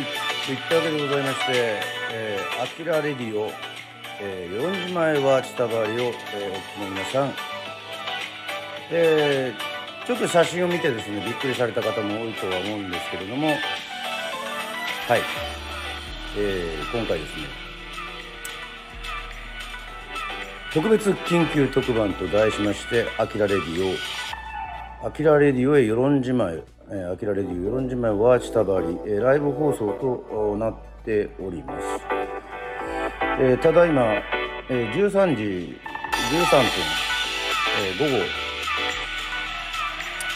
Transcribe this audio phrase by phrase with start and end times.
[0.00, 0.06] はい、
[0.46, 1.80] といったわけでございまして、
[2.14, 3.50] えー、アキラレディオ、
[4.18, 7.32] えー、4時前はチタバリを、えー、お聞きの皆さん、
[8.90, 13.58] えー、ちょっと写真を見てですね、びっくりされた方も多いとは思うんですけれども、はい、
[16.38, 17.42] えー、今回ですね、
[20.72, 23.96] 特別緊急特番と題しまして、アキラレディ
[25.02, 26.62] オ、アキラレディオへ与論島へ、
[26.92, 31.86] えー、アキラレディオ与論島へワーチタバリ、えー、ライブ放送となっております。
[33.38, 34.02] えー、ただいま、
[34.68, 36.64] えー、13時13分、
[37.78, 38.24] えー、午後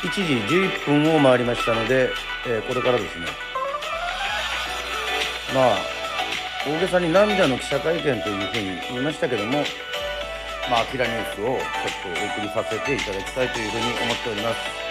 [0.04, 0.20] 1時
[0.54, 2.10] 11分を回りましたので、
[2.46, 3.26] えー、これからですね、
[5.52, 5.78] まあ、
[6.68, 9.64] 大げさに涙の記者会見というふうに言いましたけども、
[10.70, 14.83] まあ、アキラニュースをちょっとお送りさせていただきたいというふうに思っております。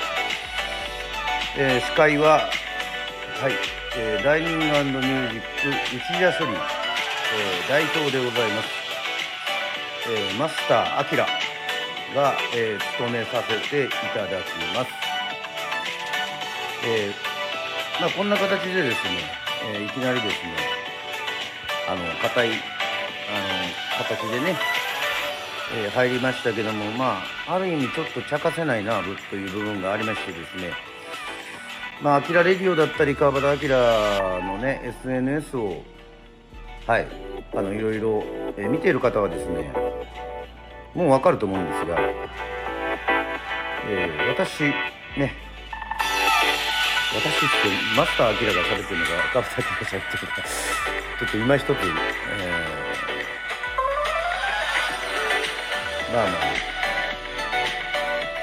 [1.55, 2.49] えー、司会は、
[3.39, 3.53] はい、
[3.95, 8.69] えー、ダイニングミュージック内田処理、えー、代表でございます。
[10.09, 11.27] えー、マスターアキラ
[12.15, 14.33] が、えー、務めさせていただき
[14.75, 14.91] ます。
[16.87, 19.19] えー、まあ、こんな形でですね、
[19.75, 20.57] えー、いきなりですね、
[21.87, 22.53] あの、硬い、あ
[23.99, 24.57] の、形でね、
[25.75, 30.73] えー、入りましたけども、まあ、ある意味ちょっと茶化せないなという部分がありましてですね、
[32.03, 35.81] まあ、アキラレディオだったり、川端明のね、SNS を、
[36.85, 37.07] はい、
[37.55, 38.21] あの、いろいろ、
[38.57, 39.71] えー、見ている方はですね、
[40.93, 41.97] もうわかると思うんですが、
[43.87, 44.63] えー、私、
[45.17, 45.33] ね、
[47.15, 51.77] 私ってマスター・アキラが喋ってるのか、川端明が喋ってるのか、ちょっと今一つ、えー
[56.13, 56.33] まあま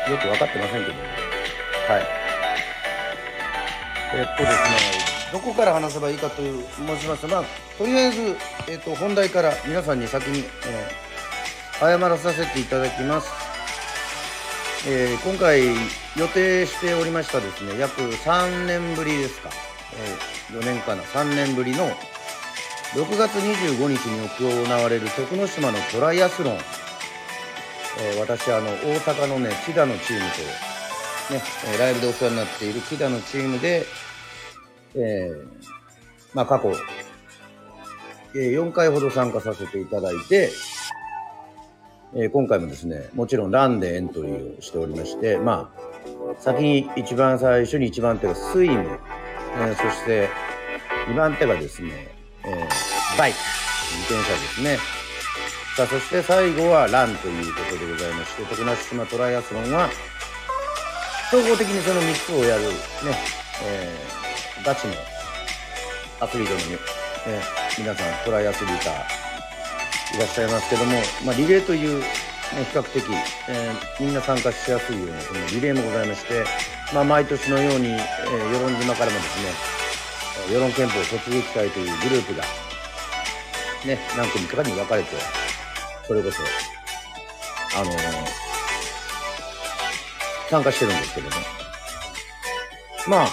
[0.06, 0.94] あ、よく分かってませんけど、
[1.92, 2.19] はい。
[4.12, 7.44] えっとですね、どこから話せばいいかと申しますと、まあ、
[7.78, 8.37] とりあえず、
[8.69, 13.31] えっと、本題から皆さんに先に、えー、謝らさせていただきます。
[14.88, 15.60] えー、今回
[16.16, 19.50] 予定しておりましたですね、約3年ぶりですか、
[20.50, 21.87] えー、4年かな、3年ぶりの
[22.94, 26.59] 6月25日に行われる徳之島のトライアスロン
[27.98, 30.69] え、私あの大阪のね木田のチームと
[31.30, 31.42] ね、
[31.78, 33.86] ライブでお世話になっている木田のチームで、
[34.94, 35.46] えー、
[36.34, 36.72] まあ過去、
[38.34, 40.50] えー、4回ほど参加させていただいて、
[42.14, 48.98] えー、今回もですね、もちろんランでエントリーをしておりまして、まあ、先に一番最初に一番手がスイム、
[49.58, 50.28] えー、そして
[51.08, 52.08] 2番手がですね、
[52.44, 53.38] えー、バイク、
[53.97, 54.78] 自転車ですね。
[55.76, 59.88] さあ、そして最後はランということでございまして、徳之島トライアスロンは、
[61.30, 62.70] 総合的にその3つをやる、ね、
[63.62, 64.94] えー、ガチの
[66.18, 66.78] アスリートの、ね、
[67.78, 72.06] 皆さん、トライアスリーターいらっしゃいますけども、まあ、リレーという、ね、
[72.72, 73.04] 比較的、
[73.48, 76.44] えー、みんな参加しやすいような、このリレーもございまして、
[76.92, 77.98] まあ、毎年のように、えー、
[78.50, 79.52] 与論島からもですね、
[80.48, 82.42] 与論憲法突撃隊というグループが、
[83.86, 85.10] ね、何組かに分かれて、
[86.08, 86.42] それこそ、
[87.78, 88.50] あのー、
[90.50, 91.33] 参加してるんですけども。
[93.09, 93.28] まあ、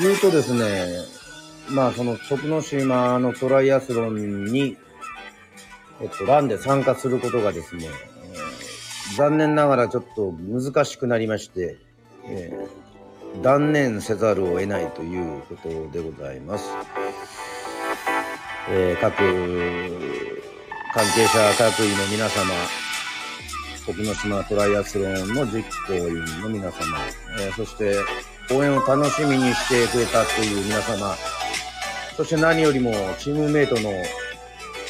[0.00, 0.86] 言うとですね、
[1.70, 4.76] まあその徳之島のトライアスロンに、
[6.00, 11.78] えっと、ランで参加することがですね、えー、残念ながらちょっと難しくなりまして、
[12.26, 16.64] えー、断念せざるを得ないということでございます。
[18.70, 19.16] えー、各
[20.94, 22.54] 関係者各位の皆様、
[23.86, 26.98] 徳之島トライアスロンの実行委員の皆様、
[27.38, 27.96] えー、そして
[28.50, 31.14] 応援を楽しみにしてくれたという皆様、
[32.16, 33.90] そして何よりもチームメイトの、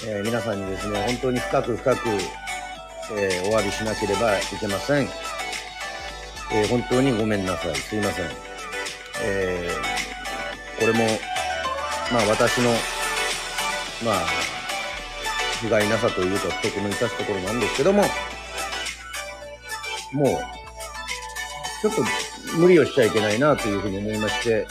[0.06, 2.08] えー、皆さんにですね、本当に深く深く、
[3.18, 5.08] えー、お詫びしなければいけません。
[6.52, 7.74] え、本当にごめんなさい。
[7.76, 8.26] すいません。
[9.22, 9.70] え、
[10.78, 11.06] これも、
[12.12, 12.70] まあ私の
[14.04, 14.26] まあ、
[15.62, 18.04] 不甲斐なさというか、不徳の致すところなんですけども、
[20.14, 20.28] もう、
[21.82, 22.02] ちょっと
[22.56, 24.66] 無理をしちゃいけないなというふうに思いまして、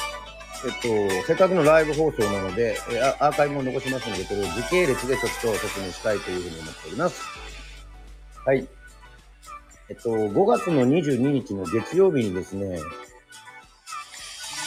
[0.66, 0.72] えっ
[1.20, 7.22] と、せっかくのライブ放送なので、えアーカイブも残しますので、これを時系列でちょっと説明したいというふうに思っております。
[8.46, 8.68] はい。
[9.90, 12.80] えっと、5月の22日の月曜日にですね、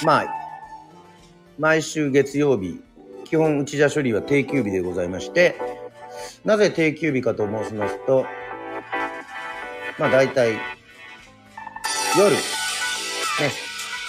[0.05, 0.27] まあ、
[1.59, 2.83] 毎週月曜日、
[3.25, 5.57] 基本内田処理は定休日でございまして、
[6.45, 8.27] なぜ定休日かと申しますと、
[9.99, 10.53] まあ大体
[12.17, 12.39] 夜、ね、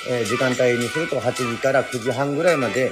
[0.10, 2.92] えー、時間帯にすると8時から9時半ぐらいまで、えっ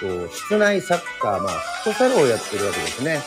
[0.00, 1.52] と、室内サッカー、まあ、
[1.82, 3.20] フットサルをやってるわけですね。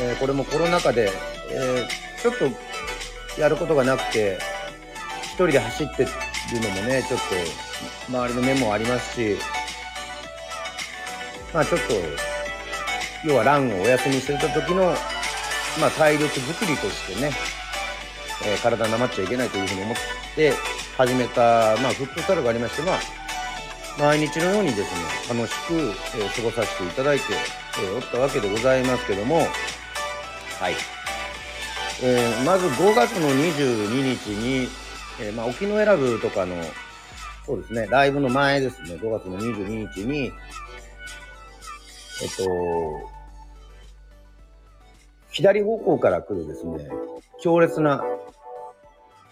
[0.00, 1.10] えー、これもコロナ禍で、
[1.50, 2.38] えー、ちょっ
[3.36, 4.38] とやることがなくて、
[5.22, 6.10] 一人で走ってる
[6.62, 7.24] のもね、ちょっと
[8.08, 9.36] 周りの目もありますし、
[11.52, 14.94] まあちょっと、要はランをお休みしてた時の、
[15.80, 17.32] まあ体力づくりとしてね、
[18.46, 19.96] えー、体なまっちゃいけないというふうに思っ
[20.34, 20.52] て
[20.96, 22.98] 始めた、まあフットサルがありまして、まあ
[23.98, 27.24] 毎日のようにですね、楽しく、えー、過ごさせていただいて、
[27.80, 29.36] えー、おったわけでございますけども、
[30.58, 30.74] はい。
[32.02, 34.68] えー、まず5月の22日に、
[35.20, 36.56] えー、まあ、沖永良部とかの、
[37.46, 40.32] そうですね、ライブの前ですね、5月の22日に、
[42.22, 43.13] えっと、
[45.34, 46.88] 左方向から来るですね、
[47.42, 48.04] 強烈な、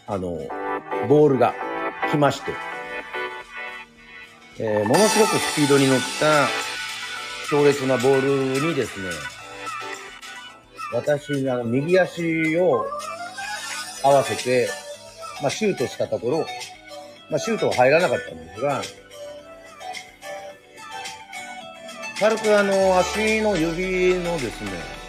[0.08, 0.36] あの、
[1.08, 1.54] ボールが
[2.10, 2.50] 来まして、
[4.58, 6.48] えー、ものすごくスピードに乗った
[7.48, 8.20] 強烈なボー
[8.60, 9.10] ルにですね、
[10.92, 12.84] 私、あの、右足を
[14.02, 14.68] 合わせて、
[15.40, 16.38] まあ、シュートしたところ、
[17.30, 18.82] まあ、シュートは入らなかったんですが、
[22.18, 25.01] 軽くあの、足の指のですね、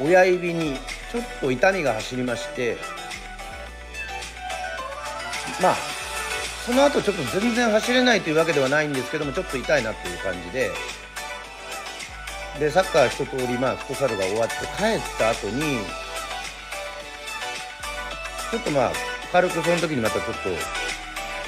[0.00, 0.76] 親指に
[1.12, 2.76] ちょっと痛みが走りまして、
[5.60, 5.76] まあ、
[6.64, 10.70] その後ちょっと全然走れないというわけではないんですけども、ちょっと痛いなっていう感じで、
[12.58, 15.78] で、サッカー一通り、まあ、フットサルが終わって帰った後に、
[18.50, 18.92] ちょっとまあ、
[19.32, 20.50] 軽くその時にまたちょっと、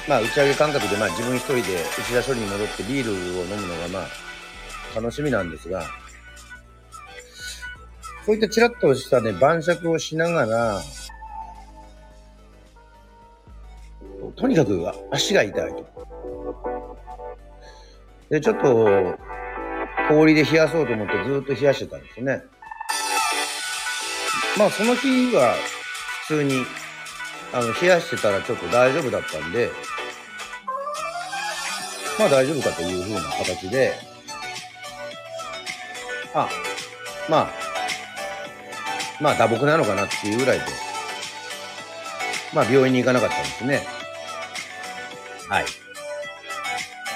[0.07, 5.85] まあ、打ち上げ感覚で、まあ、自分一人で内田処理に戻ってビールを飲むのが、まあ、楽しみなんですが、
[8.25, 10.81] そういったちらっとしたね、晩酌をしながら、
[14.35, 14.81] とにかく
[15.11, 16.97] 足が痛いと。
[18.29, 19.17] で、ちょっと、
[20.09, 22.43] 氷で冷やそうと思ってずっと冷やしてたんですね。
[24.57, 25.55] まあその日は
[26.27, 26.65] 普通に
[27.53, 29.69] あの冷やしてたらちょっと大丈夫だったんで、
[32.19, 33.93] まあ大丈夫かというふうな形で、
[36.33, 36.49] あ、
[37.29, 37.72] まあ、
[39.23, 40.65] まあ打撲なのかなっていうぐらいで、
[42.53, 43.87] まあ病院に行かなかったんですね。
[45.47, 45.65] はい。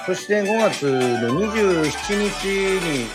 [0.06, 3.08] そして5月の27日に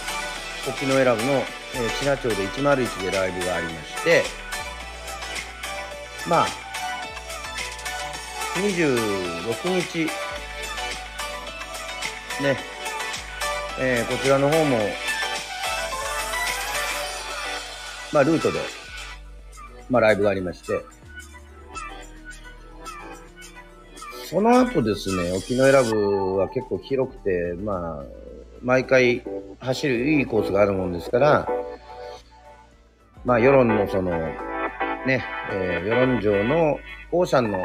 [0.69, 4.25] 沖永良部の、えー、千奈町で101でライブがありまして、
[6.29, 6.47] まあ、
[8.57, 10.05] 26日、
[12.43, 12.59] ね、
[13.81, 14.77] えー、こちらの方も、
[18.13, 18.82] まあ、ルートで、
[19.93, 20.83] まあ、ライブがありまして、
[24.25, 28.05] その後ですね、沖永良部は結構広くて、まあ、
[28.63, 29.23] 毎回
[29.61, 31.49] 走るいいコースがあるもんですから、
[33.27, 34.13] まあ、世論のその、
[35.07, 35.23] ね、
[35.53, 36.79] えー、世論城の
[37.13, 37.59] オーシャンの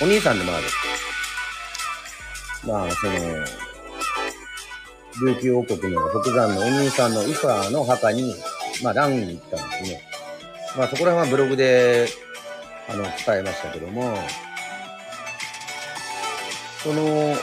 [0.00, 0.64] お兄さんでもある。
[2.64, 3.12] まあ、その、
[5.32, 8.36] 琉球王国の北山のお兄さんのイファーの墓に、
[8.84, 10.08] まあ、ランに行ったんですね。
[10.78, 12.06] まあ、そこら辺はブログで、
[12.88, 14.16] あの、伝えましたけども、
[16.84, 17.34] その、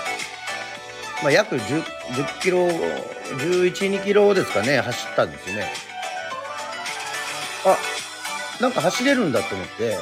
[1.22, 5.68] まあ、約 10, 10キロ、11、2キロですかね、走ったんですよね。
[7.66, 7.78] あ、
[8.62, 9.98] なんか走れるんだと思って、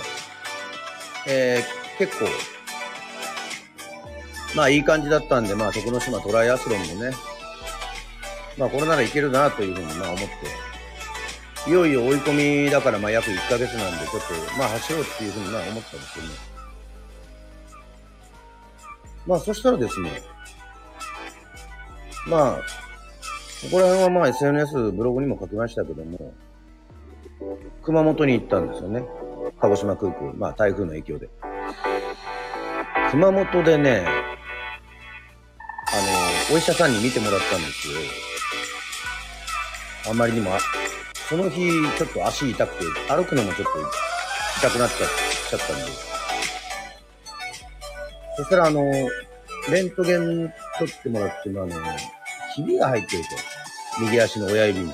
[1.27, 2.25] えー、結構、
[4.55, 7.11] まあいい感じだったんで、まあ徳之島トライアスロンもね、
[8.59, 10.72] まあこれならいけるなというふうにまあ思って、
[11.65, 16.53] いよいよ追い込みだからまあ約1ヶ月なんで、ちょっとまあ走ろうっていうふうにまあ思ったんですけどね。
[19.25, 20.21] まあ、そしたらですね、
[22.27, 22.61] まあ、こ
[23.71, 26.33] こら辺はまあ SNS、ブログにも書きましたけども、
[27.83, 29.05] 熊本に行ったんですよね。
[29.61, 31.29] 鹿児島空港、まあ台風の影響で。
[33.11, 34.05] 熊本でね、
[35.87, 37.93] あの、お医者さんに見てもらったんですよ。
[40.09, 40.51] あんまりにも、
[41.33, 43.79] その日ちょっと足痛くて、歩くのもちょっと
[44.59, 45.09] 痛くなっちゃっ
[45.49, 45.83] ちゃったんで、
[48.37, 48.83] そしたら、あの、
[49.71, 51.73] レントゲン撮ってもらっても、あの、
[52.53, 53.29] ひびが入ってると。
[54.01, 54.93] 右足の親指に。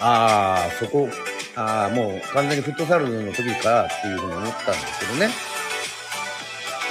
[0.00, 1.10] ああ、そこ、
[1.54, 5.28] ああ、もう完全にフットサルの時からっていうふうに思ったんですけどね。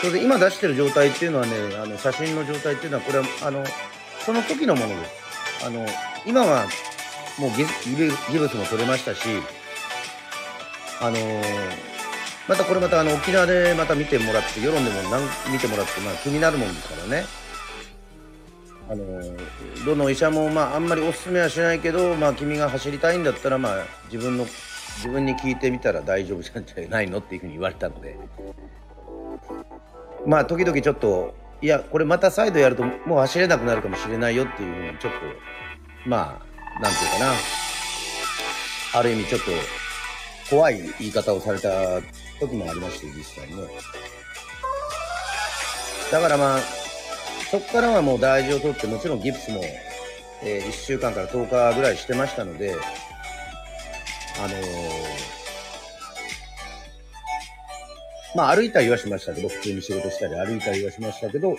[0.02, 3.66] それで今出してる状態っていうのはね、あの、写真の状態っていうのは、これは、あの、
[4.24, 5.66] その時のものです。
[5.66, 5.84] あの、
[6.28, 6.68] 今は
[7.40, 7.66] もうギ
[8.32, 9.22] ギブスも取れましたし、
[11.02, 11.98] あのー
[12.48, 14.98] またこれまたあの沖縄でまた見てもらって世論でも
[15.52, 17.26] 見てもらってまあ気になるもんですからね。
[18.90, 19.06] あの
[19.86, 24.46] どの医者もまああんまりおすすめはしないけどまあ君が走りたいんだったらまあ自分の
[24.96, 28.18] 自分に聞いてみたら大丈夫じゃないのっていうふうに言われたので。
[30.26, 35.20] まあ時々ちょっといやこれまた再度やるともう走れなくなるかもしれないよっていうふうにちょっと
[36.10, 36.47] まあ
[36.82, 37.34] なんていうかな。
[38.94, 39.52] ある意味ちょっと
[40.50, 42.02] 怖い言い方をされた
[42.40, 43.56] 時もありまして実際ね
[46.12, 46.60] だからまあ
[47.52, 49.62] そこからはもう大事を取ってもちろんギプスも、
[50.44, 52.76] えー、1週間から10日ぐらいしてましたので
[54.40, 54.52] あのー、
[58.36, 61.58] まあ歩いたりはしましたけど、普通に仕事したり歩いたりはしましたけど、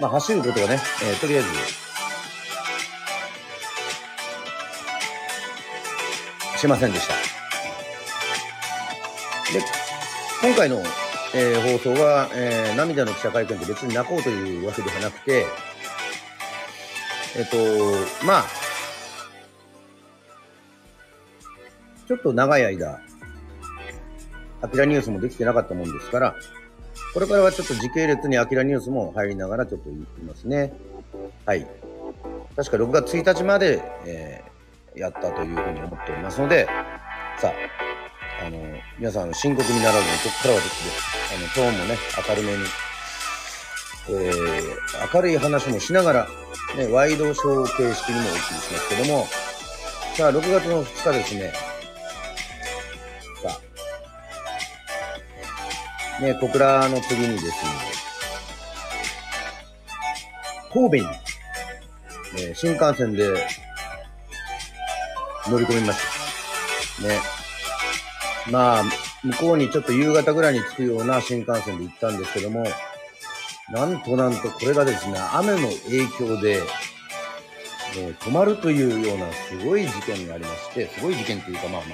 [0.00, 1.48] まあ走ることはね、えー、とりあえず、
[6.58, 7.14] しませんでした。
[9.52, 9.64] で、
[10.42, 10.82] 今回の、
[11.34, 15.46] えー、放送は、えー、涙の記者会見って別に泣こうというわけではなくて、
[17.36, 18.44] えっ、と、まあ、
[22.08, 23.00] ちょっと長い間、
[24.60, 26.34] アキラニュースもできてなかったもんですから、
[27.14, 30.72] これからはちょっと時系列にアキラニュースも入りながらちょっと言いますね。
[31.46, 31.66] はい。
[32.56, 34.57] 確か6月1日まで、えー、
[34.98, 36.66] やったというふうに思っておりますので、
[37.38, 37.52] さ
[38.42, 38.58] あ、あの、
[38.98, 40.92] 皆さん深刻にならずに、ここからはですね、
[41.36, 42.64] あの、トーンもね、明るめに、
[44.10, 46.28] えー、明るい話もしながら、
[46.76, 49.26] ね、ワイドショー形式にもお送りしますけども、
[50.14, 51.52] さあ、6月の2日ですね、
[53.42, 53.60] さ
[56.18, 57.52] あね、小倉の次にですね、
[60.72, 61.02] 神戸に、
[62.48, 63.32] ね、新幹線で
[65.50, 65.98] 乗り込みまし
[67.02, 67.08] た。
[67.08, 67.20] ね。
[68.50, 68.84] まあ、
[69.22, 72.64] 向こうにちょっと夕方ぐらいに着くような新幹線で行ったんですけども、
[73.70, 76.62] なんとなんとこれがですね、雨の影響で、ね、
[78.20, 81.88] 止まるというようなすごい事件がありまして、すごい事件というかまあまあ、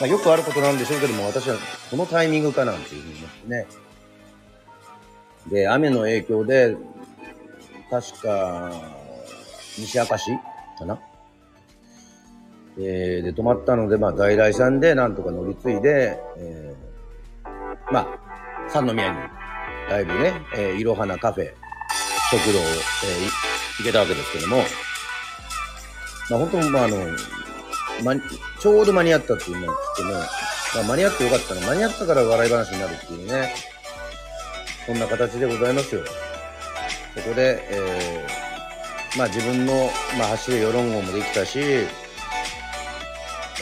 [0.00, 1.56] まあ、よくあることなんでしょうけども、私は
[1.90, 3.66] このタイミングかなんていうふうに思ってね。
[5.50, 6.76] で、雨の影響で、
[7.90, 8.72] 確か、
[9.78, 10.30] 西明石
[10.78, 10.98] かな
[12.78, 18.08] えー、で、止まったので、まあ、在来線でなんとか乗り継いで、えー、まあ、
[18.68, 19.18] 三宮に、
[19.88, 21.52] だいぶね、えー、いろはなカフェ、
[22.30, 24.58] 食堂、えー、行けたわけですけども、
[26.30, 26.96] まあ、本当に、まあ、あの、
[28.02, 28.16] ま、
[28.60, 30.18] ちょうど間に合ったっていうのを聞っても、ま
[30.80, 31.60] あ、間に合ってよかったの。
[31.60, 33.54] 間に合ったから笑い話になるっていうね。
[34.86, 36.02] そんな形でございますよ。
[37.14, 41.86] そこで、えー、まあ自分の、まあ走る世論号もできたし、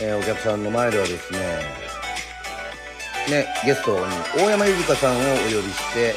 [0.01, 1.39] えー、お客さんの前ではですね、
[3.31, 4.05] ね、ゲストに
[4.37, 6.15] 大山ゆりかさんをお呼びして、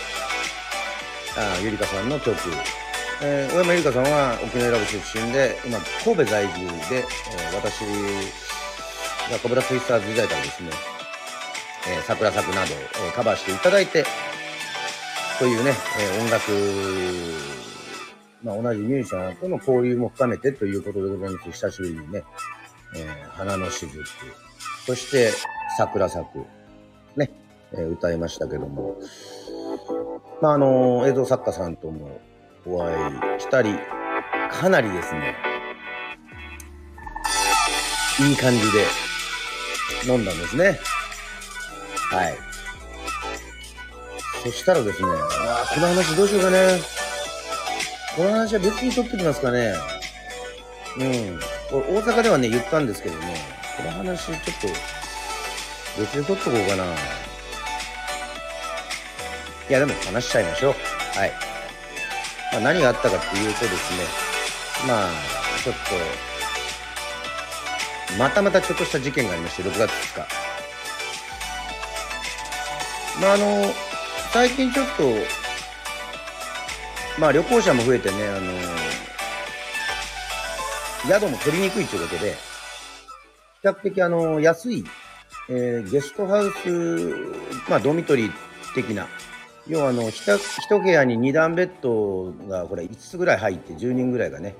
[1.37, 2.37] あゆりかさんの曲、
[3.21, 7.81] えー、大山ゆりかさんは沖縄ラブ出身で、今、神戸在住で、えー、私
[9.31, 10.69] がコブラツイスターズ時代からですね、
[11.89, 12.77] えー、桜作などを、
[13.09, 14.05] え、カバーしていただいて、
[15.37, 16.51] というね、え、音楽、
[18.41, 21.51] まあ、同じミュージシャンとの交流も深めてということでございます。
[21.51, 22.23] 久しぶりにね、
[22.95, 24.05] えー、花のしずく、
[24.85, 25.31] そして
[25.77, 26.45] 桜咲く、
[27.17, 27.31] ね、
[27.73, 28.97] えー、歌いましたけども、
[30.41, 32.19] まあ、あの、映像作家さんとも
[32.65, 32.93] お会
[33.37, 33.75] いしたり、
[34.51, 35.35] かなりですね、
[38.19, 38.85] いい感じで
[40.07, 40.79] 飲んだんですね。
[42.11, 42.37] はい。
[44.43, 46.79] そしたらですね、まあ、この話どうしようかね。
[48.15, 49.73] この話は別に取ってきますかね。
[50.97, 51.39] うん。
[51.77, 53.35] 大阪ではね、言ったんですけどね、
[53.77, 54.67] この話ちょっと
[55.99, 56.85] 別に取っとこうかな。
[59.67, 60.75] いや、でも話しちゃいましょう。
[61.17, 61.31] はい。
[62.51, 64.03] まあ、何があったかっていうとですね、
[64.87, 65.09] まあ、
[65.63, 65.75] ちょっ
[68.09, 70.27] と、またまたちょっとした事件がありまして、6月2日。
[73.21, 73.73] まあ、あの、
[74.31, 75.03] 最近ちょっと、
[77.17, 78.84] まあ、旅行者も増えてね、あの、
[81.07, 82.33] 宿も取りにくいということで、
[83.61, 84.83] 比較的あの、安い、
[85.49, 86.69] えー、ゲストハウス、
[87.69, 88.31] まあ、ドミトリー
[88.73, 89.07] 的な、
[89.67, 94.55] 要はあの一部屋に2段ベッドがこれ5つぐらい入って10人ぐらいがね、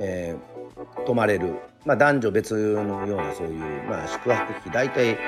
[0.00, 5.18] えー、泊まれる、まあ、男女別のようなそういう、まあ、宿泊費大体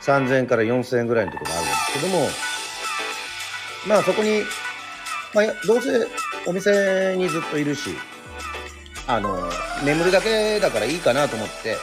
[0.00, 2.26] 3000円から4000円ぐらいのところがあるんですけども
[3.88, 4.42] まあそこに、
[5.34, 6.06] まあ、どうせ
[6.46, 7.90] お店にずっといるし
[9.14, 9.50] あの
[9.84, 11.76] 眠るだけだからいいかなと思って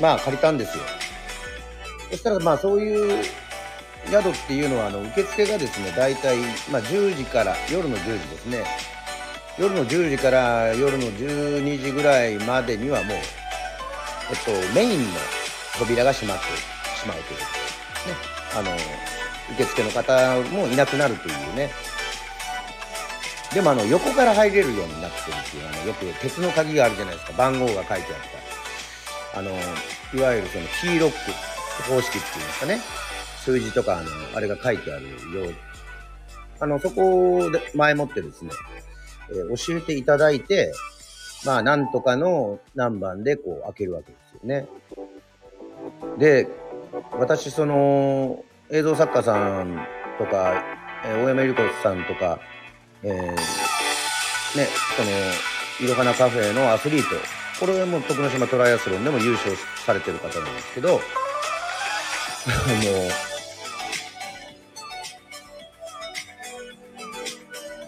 [0.00, 0.84] まあ借りたんですよ。
[2.10, 3.24] そしたらまあそういう
[4.10, 6.38] 宿っていうのはあの受付がですね大体、
[6.70, 8.64] まあ、10時から夜の10時ですね。
[9.58, 13.20] 夜の10時から夜の12時ぐらいまでにはもう、え
[14.32, 15.06] っと、メインの
[15.78, 16.44] 扉が閉まって
[16.98, 17.46] しまうというね。
[18.56, 18.70] あの
[19.54, 21.70] 受付の方もいなくなるというね。
[23.54, 27.32] でもあの横から入れるようになってるっていうあのよく鉄の鍵があるじゃないですか。
[27.36, 28.02] 番号が書いてあっ
[29.32, 29.38] た。
[29.40, 31.16] あのいわゆるそのキーロック
[31.90, 32.80] 方式っていうんですかね。
[33.44, 35.10] 数字とかあのあれが書いてあるよ
[35.50, 35.54] う。
[36.60, 38.50] あのそこで前もってですね、
[39.30, 40.72] えー、教えていただいて
[41.44, 44.68] まあなんとかの何番でこう開けるわけですよね。
[46.18, 46.48] で
[47.18, 49.86] 私その映像作家さん
[50.18, 50.62] とか、
[51.04, 52.38] えー、大山由里子さんとか
[53.02, 53.12] えー、
[54.58, 55.10] ね、その、
[55.80, 57.08] いろはなカフェのアスリート、
[57.58, 61.00] これも徳之島トライアスロンでも優勝されてる方なんですけど、 も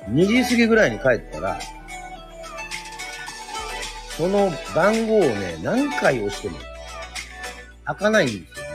[0.09, 1.59] う、2時過ぎぐらいに帰ったら、
[4.17, 6.59] その番号をね、何回押しても
[7.85, 8.73] 開かないんですよね。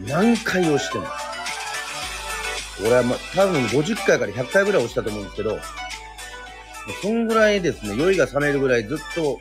[0.00, 1.06] 何回押しても。
[2.80, 5.58] 俺は、ま、多分50回から100回ぐらい押したと思うんですけど、
[7.02, 9.40] そんぐらいですね、酔いが冷めるぐらいずっと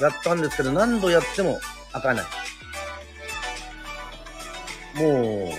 [0.00, 1.58] やったんですけど、何度やっても
[1.92, 2.24] 開かない。
[4.96, 5.50] も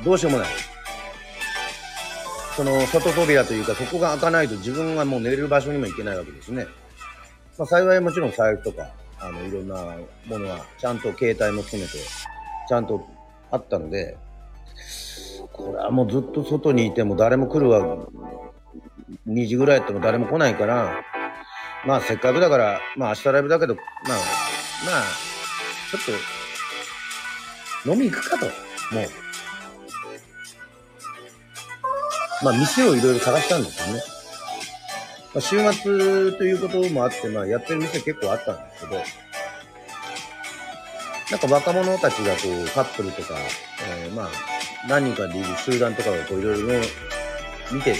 [0.00, 0.48] う、どうしようもない。
[2.56, 6.66] その外扉というか、そこが開かないと自分がもう寝れる場所にも行けないわけですね。
[7.58, 9.76] まあ幸いもちろん財布とか、あの、いろんな
[10.26, 11.98] ものは、ちゃんと携帯も含めて、
[12.68, 13.04] ちゃんと
[13.50, 14.16] あったので、
[15.54, 18.08] これはもうずっと外にいても誰も来るわ、
[19.28, 21.00] 2時ぐらいやっても誰も来ないから、
[21.86, 24.16] まあせっかくだから、まあ明日ライブだけど、まあ、ま
[24.98, 25.04] あ、
[25.90, 26.02] ちょっ
[27.84, 28.54] と、飲み行くかと、もう。
[32.44, 34.02] まあ店をいろいろ探したんですよね。
[35.34, 39.00] まあ、週末ということもあって、まあやってる店結構あったんですけど、
[41.30, 43.34] なんか若者たちがこう、カップルとか、
[44.04, 44.28] えー、まあ、
[44.88, 46.68] 何人かでいる集団とかがこういろいろ
[47.72, 47.94] 見て、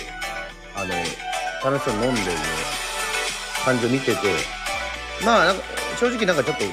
[0.75, 0.95] あの、
[1.65, 2.27] 楽しそうに飲んでる
[3.65, 4.17] 感じを見てて、
[5.25, 5.63] まあ、なんか
[5.99, 6.65] 正直なんかちょっと、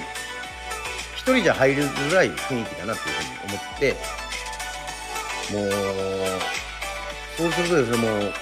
[1.16, 3.96] 一人じゃ入りづらい雰囲気だなっていうふうに思って、
[5.54, 5.72] もう、
[7.38, 8.34] そうするとですね、もう、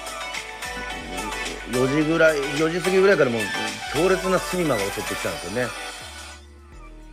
[1.71, 3.41] 4時ぐらい、4時過ぎぐらいからもう
[3.93, 5.67] 強烈な睡魔が襲ってきたんですよね。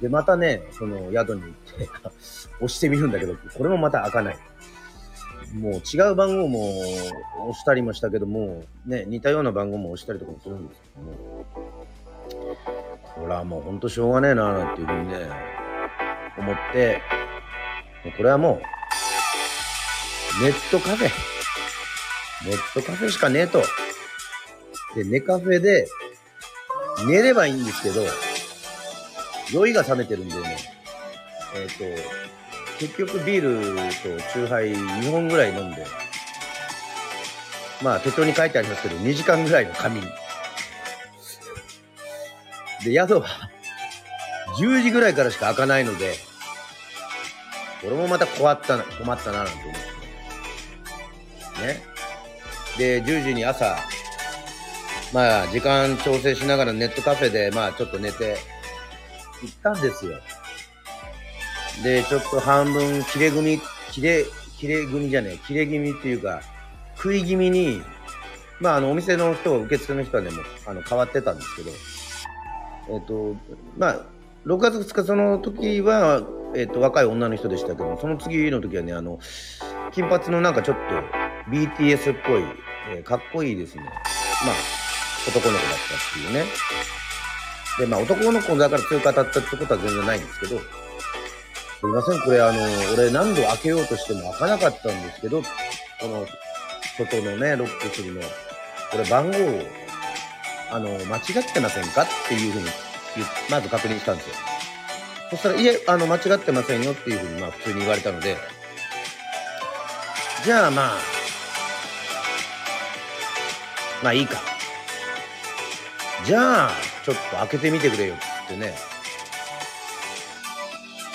[0.01, 1.89] で、またね、その宿に行って
[2.61, 4.39] 押してみるんだけど、これもまた開かない。
[5.55, 6.71] もう違う番号も
[7.49, 11.47] 押したりもしたけども、ね、似たような番号も押したりとかもするんですけども、
[13.15, 15.31] これはもうほんとしょうがねえななんていうふうにね、
[16.37, 17.01] 思って、
[18.17, 18.61] これはも
[20.41, 21.11] う、ネットカフェ。
[22.45, 23.63] ネットカフェしかねえと。
[24.95, 25.89] で、ネカフェで、
[27.07, 28.03] 寝ればいいんですけど、
[29.53, 30.57] 酔いが冷めてるんでね、
[31.55, 32.03] えっ、ー、と、
[32.79, 35.87] 結局ビールとチューハイ2本ぐらい飲んで、
[37.83, 40.05] まあ手帳に書いてありますけど、2時間ぐらいの仮眠。
[42.85, 43.27] で、宿は
[44.59, 46.15] 10時ぐらいからしか開かないので、
[47.83, 49.75] これもまた困ったな、困ったな、なんて思っ
[51.61, 51.67] て。
[51.67, 51.83] ね。
[52.79, 53.77] で、10時に朝、
[55.13, 58.39] まあ時間調整しながらネットカフェで、まあちょっと寝て、
[59.43, 60.19] 行ったんですよ。
[61.83, 63.61] で、ちょっと半分切れ組、
[63.93, 64.25] 切れ、
[64.59, 66.41] 切れ組じゃねえ、切れ気味っていうか、
[66.97, 67.83] 食い気味に、
[68.61, 71.71] まあ、あの、お店の人、受付の人はね、もう、あの、変わってたんですけど、
[72.89, 73.37] えっ、と、
[73.77, 74.01] まあ、
[74.47, 76.23] 6月2日その時は、
[76.55, 79.19] えっ、と、若い女の人でしたけど、その次の時はね、あの、
[79.93, 82.43] 金髪のなんかちょっと BTS っぽい、
[82.95, 83.83] えー、かっこいいですね。
[83.85, 84.55] まあ、
[85.29, 86.45] 男の子だったっていうね。
[87.79, 90.63] で、まあ男の子だから強く当たったってことは全然ないんですけど、す
[91.83, 92.61] いません、これあの、
[92.95, 95.49] 俺何度開けようとしても開かなかったんですけど、こ
[96.09, 96.27] の、
[96.97, 98.23] 外のね、ロックするの、
[98.91, 99.37] これ番号、
[100.73, 102.67] あの、間違ってませんかっていうふうに、
[103.51, 104.35] まず確認したんですよ。
[105.31, 108.37] そしたら、いえ、あの、間違ってませんよっていうふうに、まあ普通に言われたので、
[110.45, 110.99] じゃあまあ、
[114.03, 114.56] まあいいか。
[116.25, 116.71] じゃあ
[117.05, 118.75] ちょっと開けてみてくれよってね。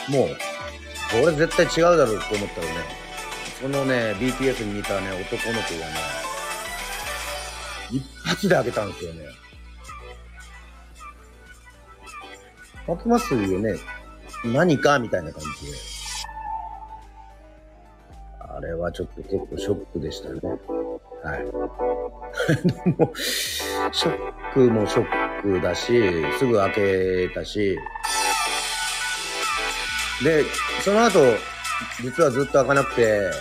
[0.10, 0.38] もう
[1.24, 2.74] 俺絶対違うだろうと思ったらね
[3.62, 5.94] そのね BTS に似たね男の子がね
[7.92, 9.26] 一発で開けたんですよね。
[12.88, 13.76] 開けますよね
[14.46, 15.78] 何かみたいな感じで。
[18.40, 20.42] あれはちょっと結構ショックでしたね。
[21.24, 21.46] はい。
[21.46, 21.52] で
[22.98, 26.02] も、ショックもショックだし、
[26.40, 27.78] すぐ開けたし、
[30.24, 30.44] で、
[30.84, 31.20] その後、
[32.02, 33.32] 実はずっと開かなくて、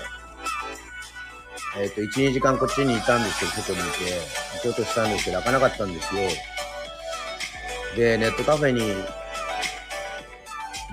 [1.79, 4.21] えっ、ー、と、1、2時間こっちにいたんですけど、外にいて、
[4.57, 6.23] 行こうとしたんですけど、開かなかったんですよ。
[7.97, 8.95] で、ネットカフェにい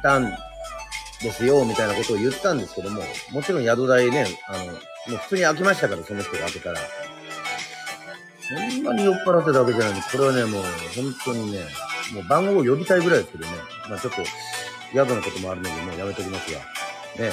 [0.02, 0.30] たん
[1.22, 4.74] ですよ、みたいなことを言ったんですけども、もちろん宿代ね、あの、
[5.10, 6.80] もう普通に開きましたから、その人が開けたら。
[8.42, 10.02] そんなに酔っ払ってたわけじゃないんで。
[10.02, 10.64] これはね、もう、
[10.96, 11.66] 本当にね、
[12.14, 13.52] もう番号を呼びたいぐらいですけどね。
[13.90, 14.24] まあちょっと、
[14.94, 16.60] 宿のこともあるので、もうやめときますが。
[16.60, 17.32] ね。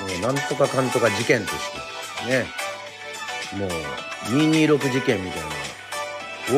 [0.00, 1.56] もう、なんとかかんとか事件とし
[2.24, 2.46] て、ね。
[3.58, 3.70] もう、
[4.36, 5.46] 226事件みたいな、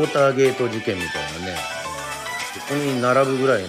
[0.01, 1.57] ウォーターゲート事件みたいなね、
[2.67, 3.69] そこに並ぶぐらいの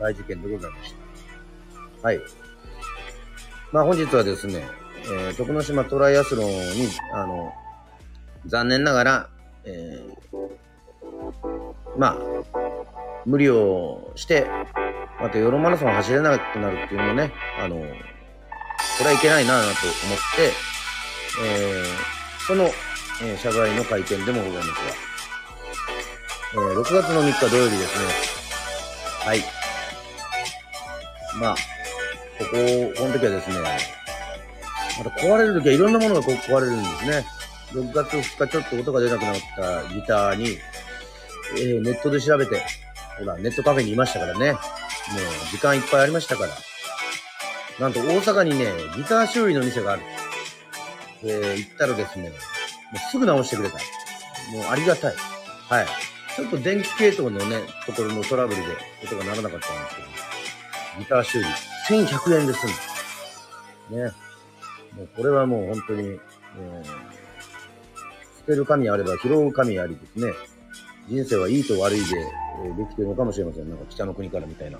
[0.00, 0.94] 大事件でございまし
[2.00, 2.08] た。
[2.08, 2.20] はい。
[3.72, 4.66] まあ本日はですね、
[5.04, 7.52] えー、徳之島トライアスロンに、あの、
[8.46, 9.28] 残念ながら、
[9.64, 12.16] えー、まあ、
[13.26, 14.46] 無理をして、
[15.20, 17.82] またヨロマラソン走れなくなるっていうのもね、あの、こ
[19.00, 19.68] れはいけないなぁと
[20.06, 20.52] 思って、
[21.44, 22.64] えー、その、
[23.22, 24.72] えー、謝罪の会見でもございますが、
[26.54, 28.32] えー、6月の3日土曜日ですね。
[29.24, 29.40] はい。
[31.38, 31.54] まあ、
[32.38, 34.01] ここ、この時はですね、
[34.98, 37.24] また壊れる時はいろんなものが壊れるんですね。
[37.72, 40.58] 6月2日ちょっと音が出なくなったギターに、
[41.58, 42.62] えー、ネットで調べて、
[43.18, 44.52] ほら、ネットカフェにいましたからね。
[44.52, 44.60] もう
[45.50, 46.50] 時間いっぱいありましたから。
[47.80, 50.02] なんと大阪にね、ギター修理の店がある。
[51.24, 52.34] えー、行ったらですね、も
[52.94, 53.76] うすぐ直してくれた。
[53.76, 55.14] もうありがたい。
[55.68, 55.86] はい。
[56.36, 58.66] ちょっと電気系統のね、ところのトラブルで
[59.04, 60.08] 音が鳴らなかったんですけど、
[61.00, 61.46] ギター修理、
[61.88, 64.12] 1100円ですんね。
[64.96, 70.32] もうこれはもう本当に、えー、捨てる神あれば拾う神ありですね。
[71.08, 72.04] 人生はいいと悪いで、
[72.64, 73.68] えー、できてるのかもしれません。
[73.68, 74.78] なんか北の国からみたいな。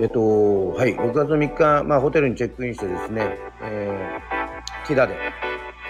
[0.00, 5.16] えっと、はい、6月3日、まあ、ホテルにチェックインしてですね、えー、木田で、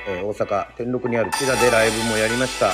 [0.09, 2.67] えー、大阪、天禄にある木田でライブもやりました。
[2.67, 2.73] ね。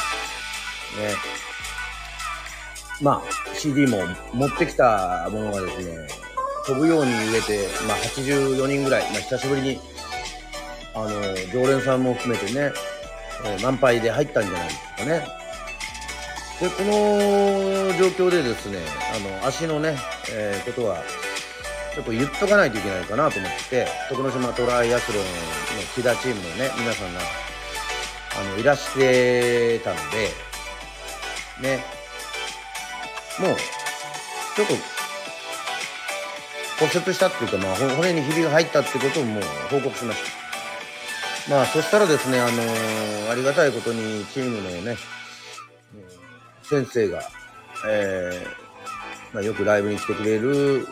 [3.02, 3.98] まあ、CD も
[4.32, 6.08] 持ってきたものがですね、
[6.68, 9.81] 飛ぶように売れて、まあ、84人ぐらい、まあ、久しぶりに、
[10.94, 11.11] あの、
[11.50, 12.72] 常連さんも含めてね、
[13.46, 15.26] えー、満杯で入ったんじゃないですかね。
[16.61, 18.81] で、この状況でですね、
[19.16, 19.96] あの、足のね、
[20.31, 21.02] えー、ことは、
[21.94, 25.26] ちょっと言っとかないといけないかなと思って、徳之島トライアスロンの
[25.94, 27.20] 木田チームのね、皆さんが、
[28.40, 30.28] あの、いらしてたので、
[31.66, 31.83] ね、
[33.38, 33.57] もう、
[34.54, 34.97] ちょっと、
[36.78, 40.22] 骨折したっていうか、まあ、骨にひびが入ったってことをもう報告しまし
[41.46, 41.50] た。
[41.50, 44.96] まあ、そしたらですね、あのー、ありがたいことにチームのね、
[46.62, 47.22] 先生が、
[47.88, 50.86] えー、まあ、よくライブに来てくれる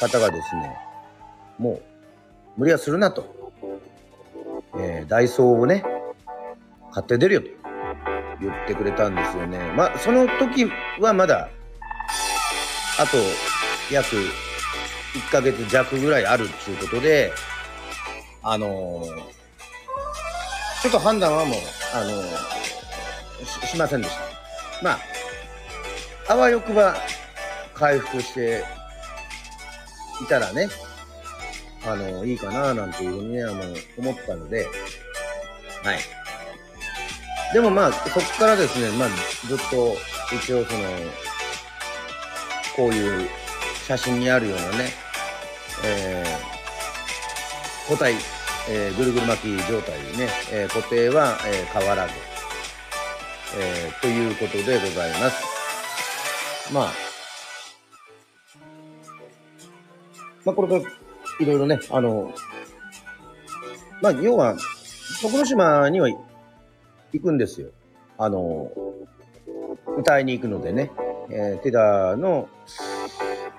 [0.00, 0.76] 方がですね、
[1.58, 1.82] もう、
[2.56, 3.52] 無理はするなと。
[4.76, 5.84] えー、ダイソーをね、
[6.92, 7.46] 買って出るよと
[8.40, 9.58] 言ってくれたんですよね。
[9.76, 10.66] まあ、その時
[11.00, 11.48] はまだ、
[12.98, 13.16] あと、
[13.92, 14.16] 約
[15.14, 17.32] 1ヶ月弱ぐらいあるっていうことで、
[18.42, 19.06] あのー、
[20.82, 21.58] ちょっと判断はもう、
[21.94, 24.22] あのー、ししませんでした。
[24.82, 24.98] まあ、
[26.28, 26.96] あわよくば
[27.74, 28.64] 回復して
[30.22, 30.68] いたらね、
[31.86, 33.62] あの、いいかななんていうふうにね、あの、
[33.98, 34.66] 思ったので、
[35.84, 35.98] はい。
[37.52, 39.08] でもまあ、そこからですね、まあ、
[39.46, 39.94] ずっと、
[40.34, 40.80] 一応その、
[42.74, 43.28] こういう
[43.86, 45.03] 写真にあるようなね、
[45.84, 48.14] えー、固体、
[48.70, 52.14] えー、ぐるぐる巻き状態でね、えー、固定は、えー、変わらず、
[53.58, 56.72] えー、ということでございます。
[56.72, 56.92] まあ、
[60.44, 60.80] まあ、これから
[61.40, 62.32] いろいろね、あの、
[64.00, 64.56] まあ、要は、
[65.20, 67.68] 徳之島には行くんですよ。
[68.18, 68.70] あの、
[69.98, 70.90] 歌いに行くのでね、
[71.30, 72.48] えー、テダの、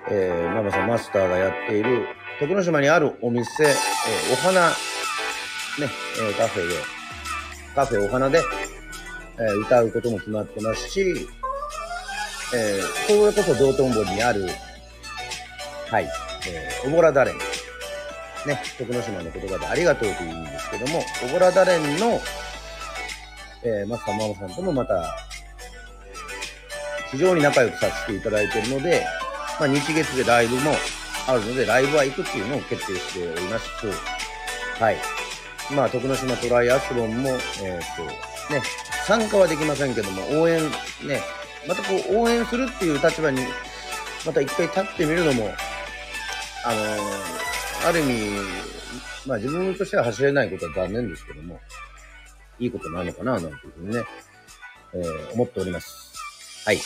[0.08, 2.06] えー、ママさん、マスターがやっている、
[2.38, 4.74] 徳之島にあるお店、えー、お花、ね、
[5.80, 6.74] えー、カフェで、
[7.74, 8.42] カフェお花で、
[9.38, 11.00] えー、歌うことも決まってますし、
[12.54, 14.48] えー、それこそ道頓堀にある、
[15.90, 16.08] はい、
[16.48, 17.36] えー、おぼらだれん。
[17.36, 17.42] ね、
[18.78, 22.20] 徳之島の言葉でありがとうという意味ですけども、おぼらだれんの、
[23.64, 25.16] えー、マスターママさんともまた、
[27.10, 29.06] 非常に仲良くさせていただいているので、
[29.58, 30.72] まあ、日月でライブも
[31.26, 33.68] あるので、ライブは行くっていうのを決定しております。
[34.80, 34.96] はい。
[35.74, 37.38] まあ、徳之島トライアスロンも、えっ、
[37.96, 38.62] と、ね、
[39.06, 40.62] 参加はできませんけども、応援、
[41.04, 41.20] ね、
[41.66, 43.40] またこう、応援するっていう立場に、
[44.24, 45.50] また一回立ってみるのも、
[46.64, 48.30] あのー、ある意味、
[49.26, 51.60] まあ自分としては走れないことは残念ですけども、
[52.58, 54.04] いいことなのかな、なんていうふうにね、
[54.94, 56.14] えー、思っております。
[56.64, 56.78] はい。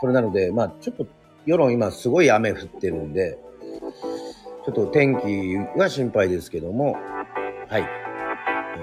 [0.00, 1.06] それなので、まあちょっと、
[1.44, 3.38] 世論今すごい雨降ってるんで、
[3.78, 6.96] ちょっと天気が心配ですけども、
[7.68, 7.82] はい。
[8.78, 8.80] え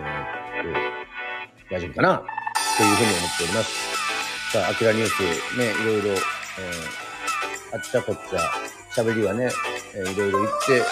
[1.70, 2.24] ー、大丈夫かな？
[2.78, 4.52] というふうに思っております。
[4.52, 5.24] さあ、アキラニュース
[5.58, 8.40] ね、いろいろ、えー、あっちゃこっちゃ、
[9.02, 9.50] 喋りはね、
[9.96, 10.84] えー、いろいろ言って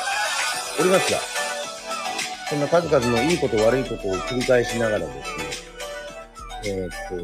[0.79, 1.19] おりますが、
[2.49, 7.15] そんな数々のいいこと悪いことを繰り返しながらですね、えー、っと、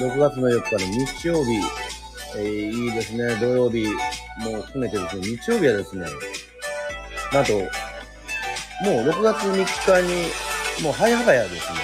[0.00, 1.60] 6月の4日の日曜日、
[2.36, 3.86] えー、いいですね、土曜日
[4.38, 6.06] も含めてですね、日曜日はですね、
[7.32, 7.68] なんと、もう
[9.08, 11.78] 6月3日に、もう早々ですね、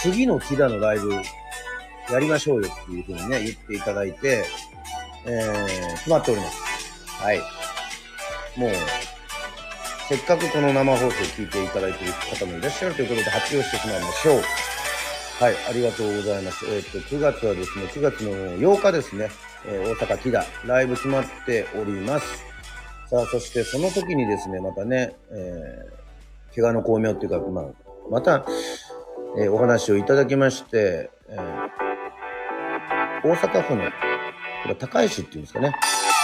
[0.00, 1.12] 次の木田のライブ
[2.10, 4.44] やりましょうよっていうふうにね、言っていただいて、
[5.26, 7.22] えー、決まっております。
[7.22, 7.38] はい。
[8.56, 8.72] もう、
[10.08, 14.42] せっかくこの生放送を聞いていただいている方もいらっしゃるということで発表してしまいましょう。
[15.42, 16.64] はい、ありがとうございます。
[16.66, 19.30] えっ、ー、と、9月はですね、9月の8日ですね、
[19.68, 22.44] えー、大阪木田、ライブ決まっております。
[23.08, 27.64] さあ、そしてその時にですね、またね、えー、怪我の巧妙っていうか、まあ、
[28.10, 28.44] また、
[29.38, 33.82] えー、お話をいただきまして、えー、大阪府の、
[34.62, 35.72] これ高石っていうんですかね、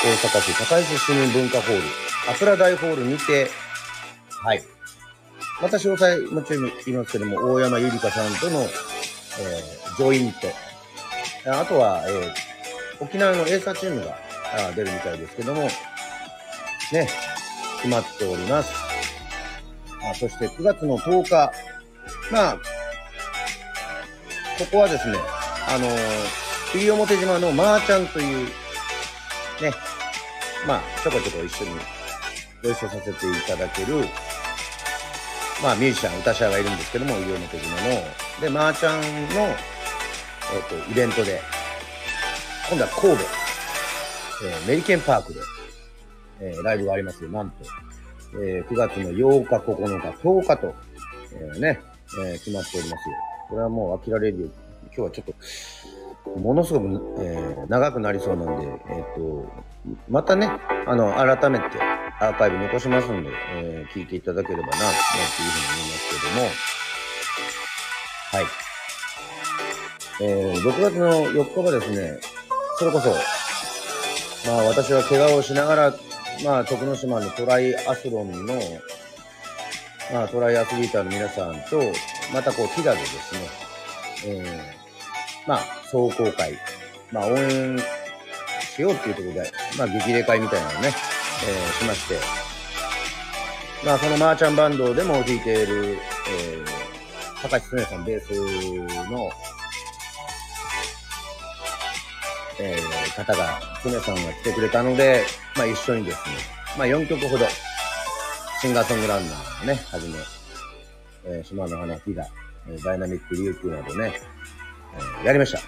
[0.03, 1.83] 大阪市高石市民文化ホール、
[2.31, 3.49] アプラ大ホールにて、
[4.45, 4.63] はい。
[5.61, 10.49] また詳細もちろん言いますけども、大山ゆりかさんとの、えー、ジョイント。
[11.47, 12.52] あとは、えー、
[13.03, 14.17] 沖縄のエーサーチームが
[14.77, 15.73] 出るみたいですけども、ね、
[17.79, 18.73] 決まっております。
[20.09, 21.53] あそして9月の10日、
[22.31, 22.57] まあ、
[24.57, 25.19] ここはですね、
[25.69, 25.99] あのー、
[26.75, 28.53] 西表島のまーちゃんという、ね、
[30.65, 31.71] まあ、ちょこちょこ一緒に
[32.63, 33.15] ご一緒させてい
[33.49, 33.97] ただける、
[35.61, 39.07] まあ、ミュージシャン、歌者がいるんですけども、西表島の、で、まーちゃんの、
[39.41, 39.55] え
[40.61, 41.41] っ、ー、と、イベントで、
[42.73, 43.25] 今度は神戸、
[44.47, 45.41] えー、メリケンパークで、
[46.41, 47.57] えー、ライブがありますよ、なんと。
[48.43, 50.75] えー、9月の8日、9日、10日と、
[51.35, 51.83] えー、ね、
[52.19, 53.17] えー、決まっておりますよ。
[53.51, 54.49] これはもう飽きられるよ。
[54.87, 55.27] 今日はちょっ
[56.25, 56.87] と、ものすごく、
[57.21, 59.53] えー、長くなりそうなんで、えっ、と、
[60.09, 60.51] またね、
[60.87, 61.67] あの、改めて
[62.21, 66.49] アーカイブ残しますんで、え、聞いていただければな、というふうに思いますけども、
[68.33, 68.63] はい。
[70.23, 72.32] えー、6月の4日はですね、
[72.83, 73.11] それこそ、
[74.51, 75.95] まあ私は怪我をしながら、
[76.45, 78.61] まあ徳之島のトライアスロンの、
[80.13, 81.81] まあトライアスリーターの皆さんと、
[82.35, 83.41] またこう、ティダでですね、
[84.27, 85.61] えー、まあ、
[85.93, 86.59] 壮行会、
[87.13, 87.79] まあ応援
[88.75, 92.19] しようっていうところで、まあ激励会みたいなのをね、えー、しまして、
[93.87, 99.31] まあそのマーチャンバンドでも弾いている、えー、高橋恒さんベースの、
[102.65, 105.25] えー、方が、恒さんが来てくれたので、
[105.57, 106.37] まあ一緒にですね、
[106.79, 107.45] まあ4曲ほど、
[108.61, 110.15] シンガーソングランナーをね、はじめ、
[111.25, 112.25] えー、島の花、ヒダ、
[112.69, 114.13] え、ダイナミックリュークなどね、
[114.95, 115.59] えー、やりました。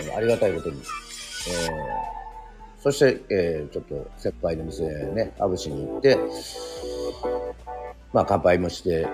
[0.00, 0.80] えー、ありがたいことに。
[0.80, 2.14] えー
[2.84, 4.82] そして、えー、ちょっと先輩の店
[5.14, 6.18] ね、アブシに行って、
[8.12, 9.08] まあ乾杯もして、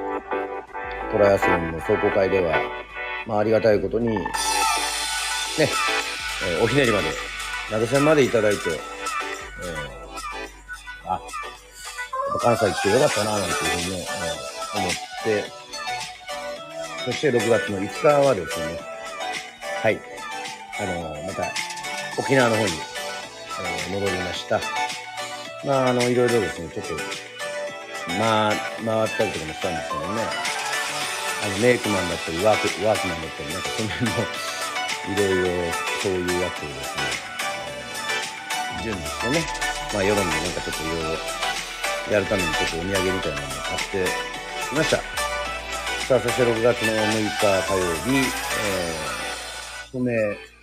[1.13, 2.61] トライアスロンの壮行会では、
[3.29, 4.19] まあありがたいことに、ね、
[6.47, 7.09] えー、おひねりまで、
[7.71, 11.21] 投げ銭までいただいて、えー、あ、
[12.41, 14.07] 関西来てよかったな、なんていうふうにね、
[14.75, 14.93] えー、思っ
[15.25, 15.45] て、
[17.05, 18.81] そして6月の5日はですね、
[19.83, 20.01] はい、
[20.81, 21.45] あのー、また、
[22.19, 22.73] 沖縄の方に
[23.89, 24.61] え、戻りました。
[25.65, 26.95] まあ、あの、いろいろですね、ちょっと、
[28.19, 28.53] まあ、
[28.85, 30.23] 回ったりとかもしたんですけどね、
[31.45, 34.17] あの、メイクマンだったり、ワーク、ワークマンだったり、なんかその辺の、
[35.09, 37.31] いろいろ、そういうやつをですね、
[38.85, 39.47] 準備してね、
[39.95, 44.11] まあ、世論でなんかちょっといろいろ、やるためにちょっとお土産みたいなのを買って
[44.69, 44.97] きました。
[46.07, 50.13] さあ、そして6月の6日火曜日、えー、船、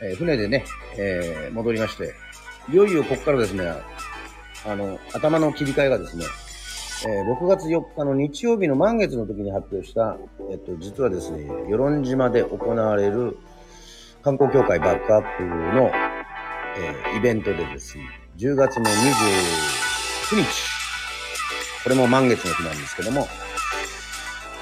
[0.01, 0.65] えー、船でね、
[0.97, 2.13] えー、戻りまして、
[2.69, 3.63] いよいよここからですね、
[4.65, 6.25] あの、頭の切り替えがですね、
[7.07, 10.17] えー、6月4日の日曜日の満月の時に発表した、
[10.51, 13.37] えっと、実はですね、与論島で行われる
[14.27, 15.89] 観光協会バックアップの、
[16.75, 18.03] えー、イベントでですね、
[18.35, 20.45] 10月の29日。
[21.85, 23.25] これも満月の日なんですけども、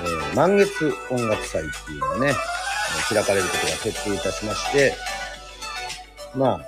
[0.03, 2.33] えー、満月音楽祭っていうのがね、
[3.09, 4.93] 開かれることが決定いたしまして、
[6.35, 6.61] まあ、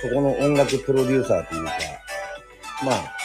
[0.00, 1.72] そこの音楽プロデューサーというか、
[2.84, 3.16] まあ、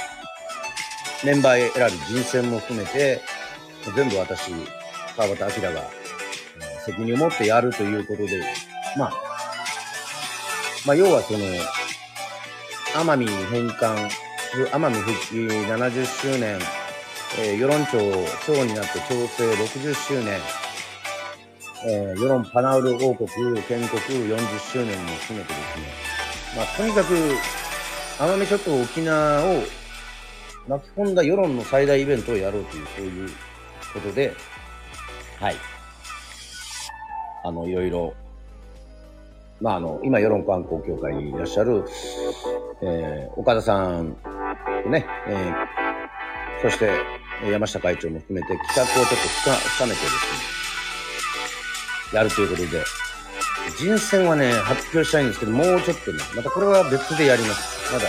[1.24, 3.22] メンバー選び、人選も含めて、
[3.96, 4.52] 全部私、
[5.16, 5.84] 川端明が、
[6.84, 8.67] 責任を持ってやるということで、
[8.98, 9.14] まあ、
[10.86, 11.40] まあ、要はその、
[12.94, 14.10] 奄美返還、
[14.72, 15.36] 奄美復帰
[15.68, 16.60] 70周年、
[17.40, 18.00] えー、世論庁
[18.46, 20.40] 長になって調整60周年、
[21.86, 25.86] えー、世論パナウル王国建国40周年も含めてですね、
[26.56, 27.14] まあ、とにかく、
[28.18, 29.64] 奄美諸島沖縄を
[30.68, 33.30] 巻き込んだ世論の最大イベントをやろうという、そういう
[33.94, 34.34] ことで、
[35.40, 35.56] はい。
[37.44, 38.16] あの、いろいろ、
[39.60, 41.84] まあ、あの、今、世論観光協会にいらっしゃる、
[42.82, 44.16] えー、岡田さん
[44.90, 46.92] ね、えー、そして、
[47.50, 50.14] 山下会長も含めて企画をちょっと深めてです
[52.14, 52.84] ね、やるということで、
[53.78, 57.94] 人選はね、発表したいんですけど、もうちょっとね、またこれは別でやります。
[57.94, 58.06] まだ、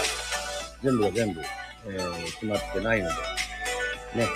[0.83, 1.41] 全部が全部、
[1.87, 3.15] えー、決まってないので、
[4.21, 4.29] ね、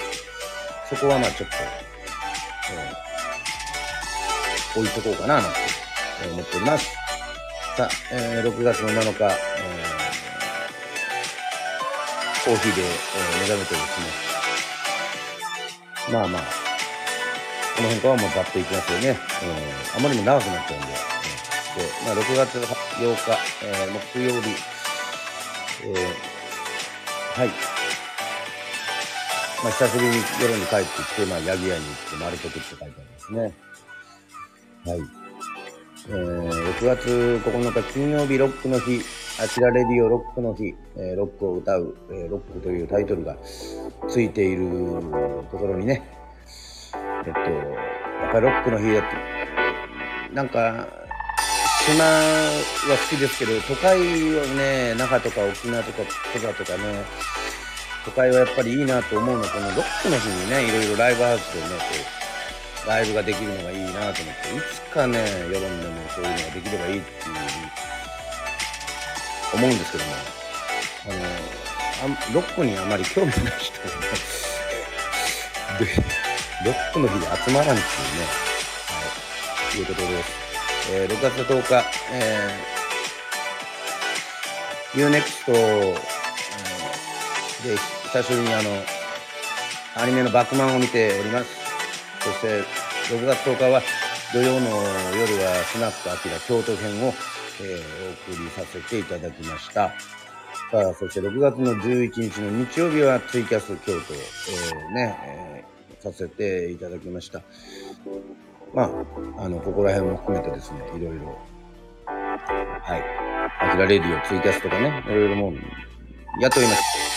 [0.89, 1.57] そこはまあちょっと、
[2.73, 5.59] えー、置いとこうかな、なんて
[6.33, 7.02] 思っております。
[7.77, 9.33] さあ、えー、6月の7日、えー、
[12.45, 12.89] コーヒーで、えー、
[13.41, 14.07] 目覚めてですね、
[16.13, 16.43] まあまあ、
[17.75, 19.19] この辺からもうざっといきますよね。
[19.43, 20.87] えー、あまりにも長くなっちゃうんで。
[20.89, 20.93] で、
[22.05, 24.51] まあ、6月8日、えー、木曜日、
[25.85, 27.49] えー、はい。
[29.65, 33.55] まあ、久しぶりに夜に帰ってきて、まあ、ヤギ屋に行って丸くって書いてありますね。
[34.85, 35.22] はい。
[36.09, 39.01] えー、6月9日金曜日ロックの日、
[39.41, 43.37] あちらレディオロックの日、えー、ロックを歌う、えー、ロックというタイトルが
[44.09, 44.69] ついている
[45.53, 46.03] ところにね、
[47.25, 50.89] えっと、やっぱりロックの日だって、なんか、
[51.87, 52.51] 島は
[53.11, 55.99] 好きですけど、都会はね、那覇とか沖縄とか
[56.35, 57.05] 戸田とかね、
[58.05, 61.85] 都会はやっぱりいいなと思うのは、このロックの日にね、いろいろライブハウスでね、こ
[62.19, 62.22] う、
[62.87, 64.23] ライブができるのがいいなと思って、い
[64.75, 65.19] つかね、
[65.51, 67.43] 世論でもそういうのができればいいっていうふうに
[69.55, 70.11] 思うんですけども、
[71.05, 73.93] あの、あロックにあまり興味ない人がね、
[76.65, 78.27] ロックの日で集まらんっていうね、
[78.89, 80.43] はい、いうことです。
[80.93, 87.77] えー、6月10日、えー、UNEXT、えー、で、
[88.13, 88.71] 久しぶりにあの、
[89.95, 91.62] アニメのバックマンを見ております。
[92.25, 92.63] そして、
[93.15, 93.83] 6月10日は、
[94.33, 97.13] 土曜の夜はスナックアキラ京都編を、
[97.61, 99.93] えー、お送りさせていただきました。
[100.71, 107.43] さあ、そして6月の11日の日曜日はツイキャス京都、えー、ね、えー、させていただきました。
[108.73, 108.89] まあ、
[109.45, 111.39] あの、ここら辺も含めてですね、いろいろ、
[112.07, 113.03] はい。
[113.61, 115.55] アキラレディオ、ツイキャスとかね、いろいろもう、
[116.41, 117.12] やっております。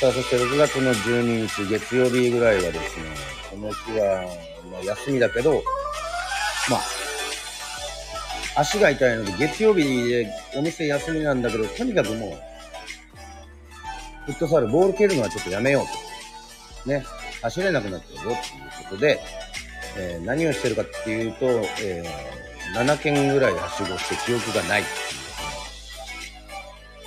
[0.00, 3.04] さあ、そして6月の12日、月曜日ぐらいはですね、
[3.50, 4.22] この日は、
[4.70, 5.54] まあ、休みだけど、
[6.70, 12.30] まあ、足が痛いので、月曜日でお店休みなんだけど、とにかくもう、
[14.26, 15.86] フットサル、ボール蹴るのはちょっとやめよう
[16.84, 16.88] と。
[16.88, 17.04] ね。
[17.42, 19.20] 走れなくなってるぞっていうことで、
[19.96, 21.46] えー、何をしてるかっていうと、
[21.82, 24.92] えー、7件ぐらいはしごして記憶がないってい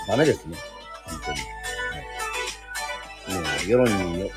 [0.04, 0.58] う、ダメですね。
[1.06, 1.61] 本当に。
[3.76, 4.32] はい、もう、世論に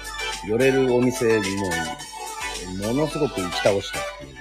[0.46, 4.34] 寄れるお店にも、ものすごく行き倒したっていう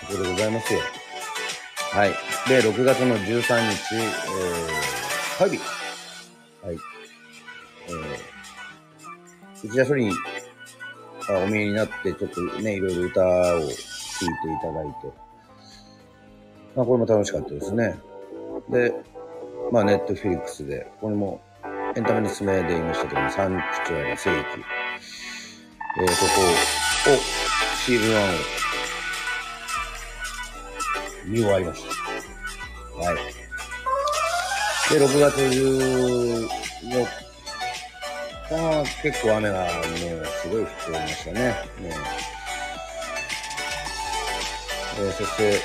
[0.00, 0.80] ところでございますよ。
[1.92, 2.10] はい。
[2.48, 5.58] で、6月の13日、えー、火曜日。
[6.66, 6.76] はい。
[7.86, 10.12] えー、内田処理に
[11.30, 13.78] お見えになって、ちょっとね、いろいろ歌を聴いてい
[14.62, 15.24] ただいて、
[16.74, 17.96] まあ、これも楽しかったですね。
[18.68, 18.94] で、
[19.70, 21.40] まあ、ネットフィリックスで、これも
[21.96, 24.38] エンタメのすめで言いましたけども、サンクチュアリ聖域、
[25.96, 26.12] えー、こ
[27.04, 27.16] こを、
[27.76, 28.20] シーズン1を
[31.26, 31.88] 見終わりました。
[33.00, 33.16] はい。
[34.92, 36.48] で、6月14
[38.50, 39.70] あ結構雨がもう
[40.42, 41.40] すごい降っておりましたね。
[41.40, 41.54] ね
[44.98, 45.60] えー、そして、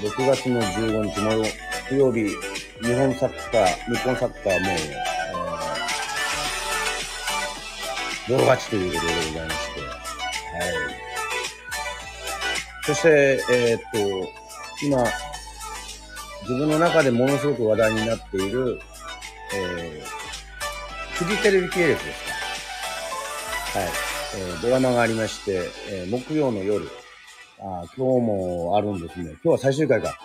[0.00, 1.42] 6月の15日の
[1.88, 2.28] 木曜日、
[2.82, 5.13] 日本サッカー、日本サッカーも、
[8.28, 9.90] えー、泥勝ちということでございまして、はい。
[12.86, 14.32] そして、えー、っと、
[14.84, 15.04] 今、
[16.42, 18.78] 自分の中でものすごく話題になっている、
[19.54, 22.24] えー、フジテレビ系列です
[23.72, 23.78] か。
[23.78, 23.88] はい。
[24.36, 26.88] えー、ドラマがありまして、えー、木曜の夜、
[27.60, 29.30] あ今日もあるんですね。
[29.30, 30.18] 今日は最終回か。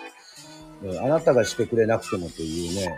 [0.84, 2.97] えー、あなたがしてくれなくてもというね、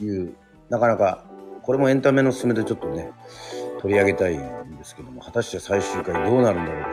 [0.00, 0.34] えー、いう、
[0.68, 1.24] なかなか、
[1.70, 3.12] これもエンタメの勧めでちょっとね、
[3.80, 4.40] 取り上げたいん
[4.76, 6.84] ですけども、果たして最終回どうなるんだろう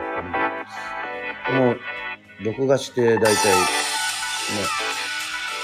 [1.48, 1.74] この、
[2.44, 3.34] 録画して大体、ね、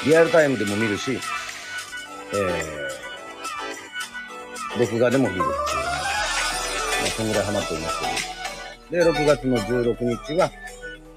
[0.04, 5.54] リアルタイムでも見るし、えー、録画でも見るっていう、ね、
[7.02, 8.00] まあ、そんぐらいハマっております
[8.90, 9.12] けど。
[9.12, 10.50] で、6月の16日は、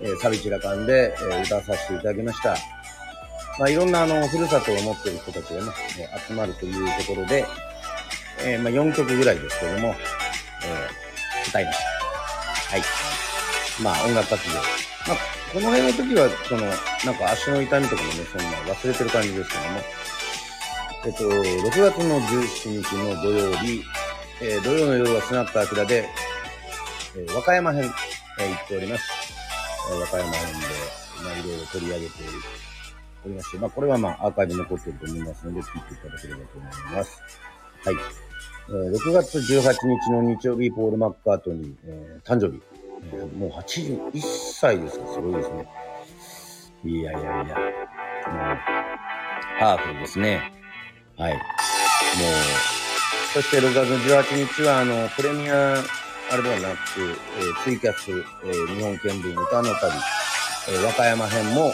[0.01, 2.55] えー、サビチラカンで、えー、歌わさせていただきました。
[3.57, 5.71] まあ、いろんな、あの、ふるさとを持っている人たちがね、
[6.27, 7.43] 集まるというところで、
[8.39, 9.95] えー、まあ、4曲ぐらいですけども、
[10.63, 11.85] えー、歌いました。
[12.71, 12.83] はい。
[13.81, 14.55] まあ、音楽活動。
[14.55, 14.61] ま
[15.13, 15.17] あ、
[15.53, 16.61] この辺の時は、その、
[17.05, 19.79] なんか足の痛みとかもね、そんな忘れてる感じですけども、
[21.05, 23.83] えっと、6月の17日の土曜日、
[24.41, 26.05] えー、土曜の夜はスナックアキラで、
[27.15, 27.83] えー、和歌山編、
[28.39, 29.03] えー、行っております。
[29.91, 30.67] え、和歌山編で、
[31.23, 32.11] まあ、いろいろ取り上げて
[33.25, 37.21] おりまして、まあ、これはまあ、アーカイブ残ってると思いますので、聞いていただければと思います。
[37.85, 38.26] はい。
[38.69, 42.61] えー、6月18日の日曜日、ポール・マッカートニー、えー、誕生日。
[43.13, 44.19] えー、もう81
[44.59, 45.67] 歳ですか、すごいですね。
[46.83, 47.47] いやいやいや、もう、
[49.59, 50.51] パワフルですね。
[51.17, 51.33] はい。
[51.33, 51.41] もう、
[53.33, 55.77] そして6月18日は、あの、プレミア、
[56.29, 56.75] あれではなく、
[57.39, 59.93] えー、ツイキャス、えー、日本見聞歌の旅、
[60.69, 61.71] えー、和歌山編も、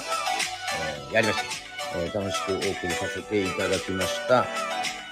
[1.09, 2.19] えー、やりました、えー。
[2.19, 4.45] 楽しくお送りさせていただきました。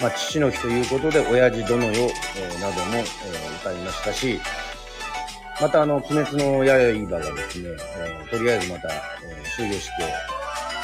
[0.01, 3.03] まあ、父の日ということで、親父殿よ、え、なども、え、
[3.61, 4.41] 歌いましたし、
[5.61, 8.99] またあの、鬼滅の刃がですね、え、とりあえずまた、え、
[9.55, 9.91] 終了して、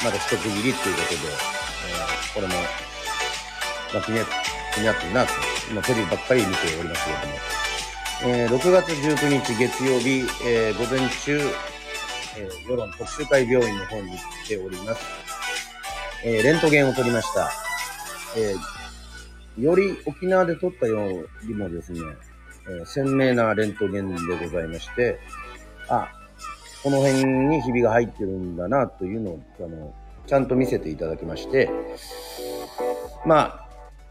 [0.04, 2.54] また一区切りっていうことで、え、これも、
[3.92, 4.20] まあ、気に
[4.72, 5.32] 気になってるなと、
[5.68, 7.34] 今テレビばっかり見ておりますけれども、
[8.20, 11.40] えー、6月19日月曜日、えー、午前中、
[12.36, 15.04] えー、世論特集会病院の方に行っております。
[16.24, 17.50] え、レントゲンを取りました。
[18.36, 18.54] え、
[19.58, 22.00] より沖縄で撮ったよりもですね、
[22.68, 25.18] えー、鮮明なレントゲンでございまして、
[25.88, 26.08] あ、
[26.82, 29.94] この辺にひびが入ってるんだなというのを、あの、
[30.26, 31.70] ちゃんと見せていただきまして、
[33.26, 33.68] まあ、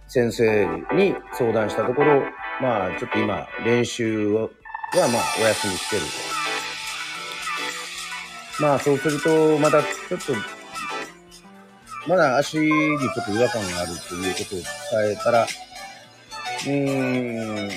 [0.08, 2.24] 先生に相談したところ、
[2.62, 5.08] まあ、ちょっと今、練習は、まあ、
[5.40, 6.08] お休みしてると。
[8.64, 10.57] まあ、そうすると、また、ちょっと、
[12.08, 17.68] まだ足にちょっと違和感があるということを伝えたら、うー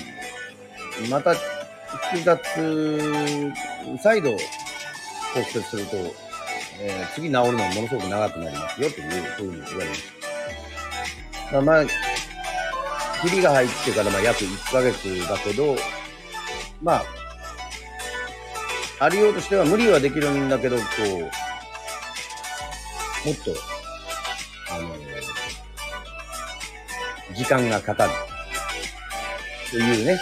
[1.07, 3.51] ん、また、複雑、
[4.01, 4.39] 再度骨
[5.53, 5.97] 折すると、
[6.79, 10.03] えー、次治るのはものすごく長くなりますよというふうに言われまし
[11.51, 11.61] た。
[11.61, 15.75] まあ、ひびが入ってからまあ約1ヶ月だけど、
[16.81, 17.05] まあ、
[18.99, 20.83] ありようとしては無理はできるんだけど、こ
[23.25, 23.70] う、もっと、
[27.41, 28.11] 時間がかかる。
[29.71, 30.19] というね、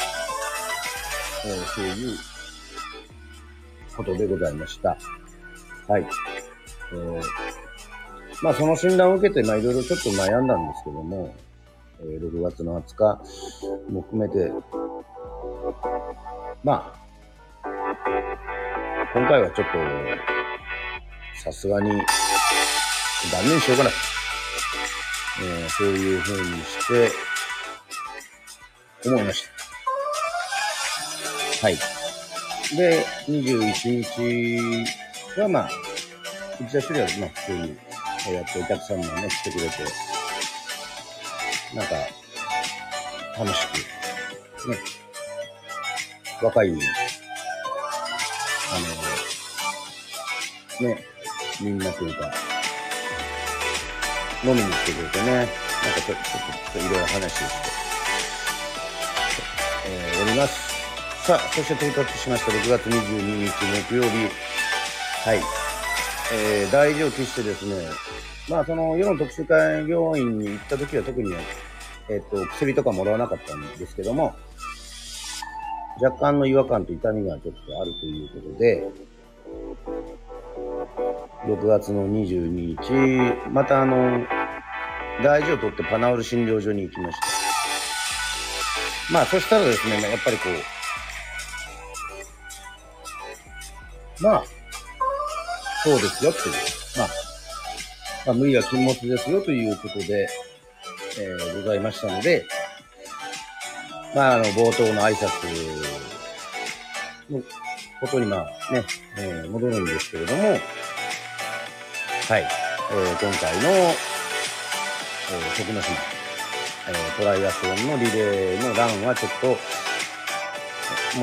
[1.46, 2.18] えー、そういう
[3.98, 4.98] ことでございました。
[5.90, 6.06] はい。
[6.94, 7.22] えー、
[8.42, 11.36] まあその診断を受けて、まあいろいろちょっと悩んだんですけども、
[12.00, 13.22] えー、6月の20日
[13.92, 14.54] も含めて、
[16.64, 17.70] まあ、
[19.14, 23.90] 今回はちょっと、さすがに、断念しようかな。
[25.42, 27.12] えー、そういう風にして、
[29.06, 29.44] 思いまし
[31.62, 31.68] た。
[31.68, 31.78] はい。
[32.76, 34.84] で、21
[35.36, 35.70] 日はまあ、
[36.62, 37.78] 内田処理はまあ普通に
[38.34, 39.78] やってお客さんもね、来てくれて、
[41.74, 41.96] なんか、
[43.38, 44.78] 楽しく、ね、
[46.42, 46.74] 若い、あ
[50.82, 51.06] の、ね、
[51.62, 52.49] みんなというか、
[54.44, 55.52] 飲みに来てくれてね、なんか
[56.06, 57.46] ちょっと、ちょっといろいろ話をして、
[59.88, 60.70] えー、おります。
[61.26, 63.52] さあ、そして到達しました6月22日
[63.90, 64.10] 木曜日。
[65.26, 65.42] はい。
[66.32, 67.88] えー、大事を期してですね、
[68.50, 71.34] まあ、その世の特殊会病院に行った時は特に、
[72.10, 74.34] えっ、と、薬とかもらわなかったんですけども、
[76.02, 78.88] 若干の違和感と痛みがちょっとあるということで、
[81.46, 84.26] 6月の22日、またあの、
[85.24, 87.18] 大事を取ってパナオル診療所に行きまし
[89.08, 89.14] た。
[89.14, 90.44] まあ、そしたらですね、やっぱりこ
[94.20, 94.44] う、まあ、
[95.84, 96.56] そうですよっていう、
[96.98, 97.08] まあ、
[98.28, 100.28] まあ、無理は禁物ですよということで、
[101.20, 102.46] えー、ございましたので、
[104.14, 105.30] まあ、あの、冒頭の挨拶
[107.32, 107.42] の
[108.02, 108.84] ことに、まあ、ね、
[109.18, 110.60] えー、戻るんですけれども、
[112.30, 115.98] はい、えー、今回の、えー、徳之島、
[116.88, 119.56] えー、トライアスロンのリレーのランはちょっと、も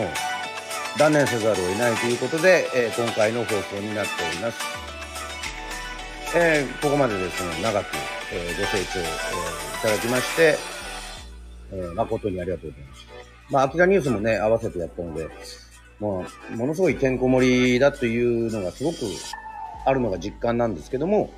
[0.02, 4.58] う、断念せざるを得ないということで、えー、今回の放送になっております。
[6.34, 7.86] えー、ここまでですね、長く、
[8.32, 10.58] えー、ご清聴、えー、いただきまして、
[11.70, 13.12] えー、誠にありがとうございました。
[13.52, 15.28] まあ、秋田ニュースもね、合わせてやったので、
[16.00, 18.96] もう、ものすごいてんこ盛りだというのがすごく
[19.86, 21.30] あるのが実感なんですけども、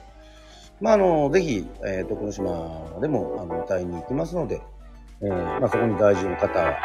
[0.80, 4.60] まあ、あの、ぜひ、えー、徳之島でも、あの、歌いに行きますので、
[5.20, 6.76] えー、まあ、そこに大事な方は、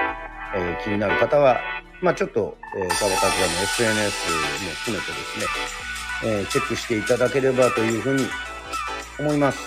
[0.55, 1.59] えー、気になる方は、
[2.01, 4.34] まあ、ちょっと、えー、川端明の SNS
[4.66, 5.45] も含めてですね、
[6.26, 8.26] えー、チェックしていただければというふうに
[9.20, 9.59] 思います。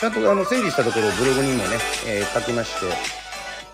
[0.00, 2.86] ちゃんとあの整理したところブログにもね、えー、書きまして、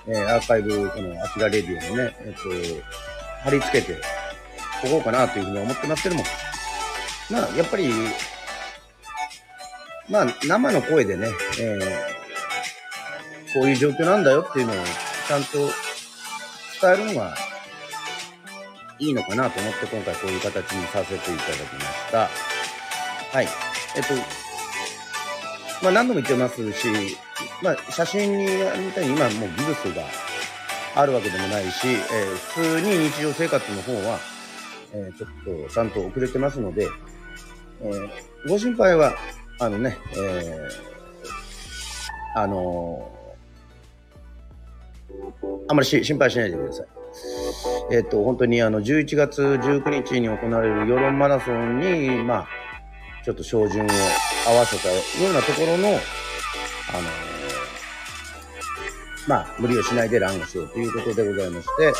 [0.08, 2.40] えー、アーカイブ、このアキラレディオもね、えっ、と、
[3.44, 3.96] 貼り付けて
[4.84, 6.24] おこうかなというふうに思ってますけども、
[7.30, 7.90] まあ、やっぱり、
[10.08, 11.28] まあ、生の声でね、
[11.60, 14.76] えー、こういう状況なんだよっていうのを
[15.26, 15.58] ちゃんと
[16.80, 17.36] 伝えるのが
[18.98, 22.18] いいのかなと思って今回こういう形にさせていただきました。
[23.30, 23.48] はい。
[23.96, 24.14] えっと、
[25.82, 26.88] まあ何度も言ってますし、
[27.62, 30.04] まあ写真にみたいに今もう技術が
[30.96, 34.18] あるわけでもないし、えー、普通に日常生活の方は、
[34.92, 36.88] えー、ちょっとちゃんと遅れてますので、
[37.80, 38.10] えー、
[38.48, 39.14] ご心配は、
[39.60, 43.10] あのね、えー、あの
[45.68, 46.86] あんまり心配しないでください。
[47.90, 52.48] えっ、と、本当にあの、11月19日に行われる世論マラソンに、まあ、
[53.24, 53.88] ちょっと照準を
[54.46, 55.98] 合わせたようなところの、あの
[59.26, 61.92] まあ、無理をしないでランをしようということでございまして、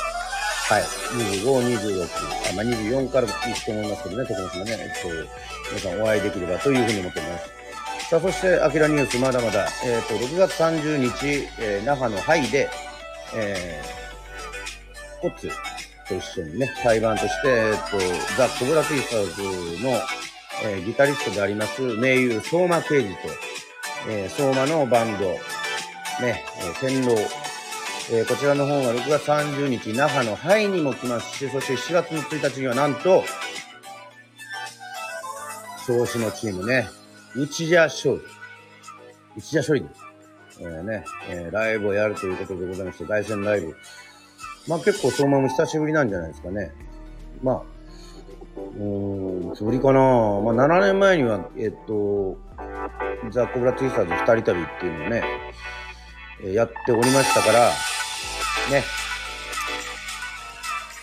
[0.69, 2.05] はい、25、26、
[2.51, 5.09] あまあ、24からいくと思いますけどね、徳島ね、えっと、
[5.71, 7.59] 皆さんお会いできればというふうに思っております。
[8.11, 12.69] さあ、そして、アキラニュース、まだまだ、えっ、と、6月30日、えー、那覇のハイで、
[13.35, 15.49] えー、コッツ
[16.07, 17.99] と一緒にね、対バンとして、えっ、と、
[18.37, 19.91] ザ・コブラ・フィーサーズの、
[20.65, 23.15] えー、ギタリストであります、名優、相馬刑事と、
[24.07, 25.31] えー、相馬のバンド、
[26.21, 27.17] ね、えー、天狼、
[28.11, 33.23] えー、こちらの方が6月30日、那覇のハイにも来ますし、そして7月の1日にはなんと、
[35.87, 36.89] 調子のチームね、
[37.37, 38.23] 内田勝利。
[39.37, 40.01] 内田勝利です。
[40.61, 43.77] えー、ね、えー、ライブをやるということでございまして、凱旋ライブ。
[44.67, 46.73] まあ結構そのまま久しぶりなんじゃないですかね。
[47.43, 47.63] まあ、
[48.57, 52.39] うーん、つぶりかなまあ7年前には、えっと、
[53.31, 55.23] ザ・コブラツイスターズ二人旅っていうのをね、
[56.43, 57.71] えやっておりましたから、
[58.71, 58.85] ね、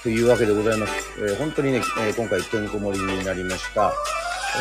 [0.04, 0.94] というわけでございます。
[1.18, 3.92] えー、本当にね、えー、今回てんこ盛りになりました。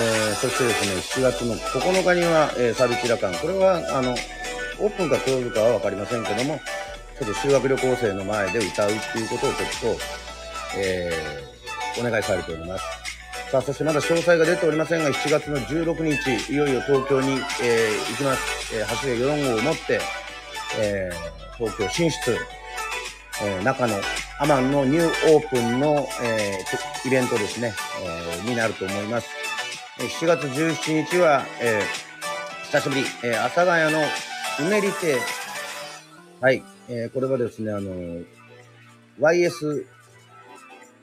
[0.01, 3.35] えー、そしてですね、7月の9日には、えー、サルチラカン。
[3.35, 4.13] これは、あの、
[4.81, 6.59] オープンかクローズかはわかりませんけども、
[7.19, 10.01] ちょっと修学旅行生の前で歌うっていうことをちょっと、
[10.79, 12.85] えー、お願いされております。
[13.53, 18.75] さあ、そしてまだ詳細が出ておりませんが、7月の16日、いよいよ東京に、えー、行きます。
[18.75, 20.01] えー、橋毛4号を持って、
[20.81, 22.37] えー、東京進出、
[23.43, 23.95] えー、中の
[24.39, 27.73] アマンのニューオープンの、えー、イベントですね、
[28.03, 29.29] えー、になると思います。
[29.99, 34.01] 7月17日は、えー、久しぶり、えー、阿佐ヶ谷の
[34.61, 35.19] うねり亭。
[36.41, 36.63] はい。
[36.89, 37.91] えー、これはですね、あの、
[39.21, 39.87] YS、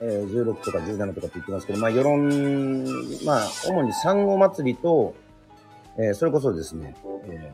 [0.02, 2.84] えー、16とか17とかって言ってますけど、まあ、世論、
[3.26, 5.16] まあ、主に産後祭りと、
[5.98, 7.54] えー、それこそですね、え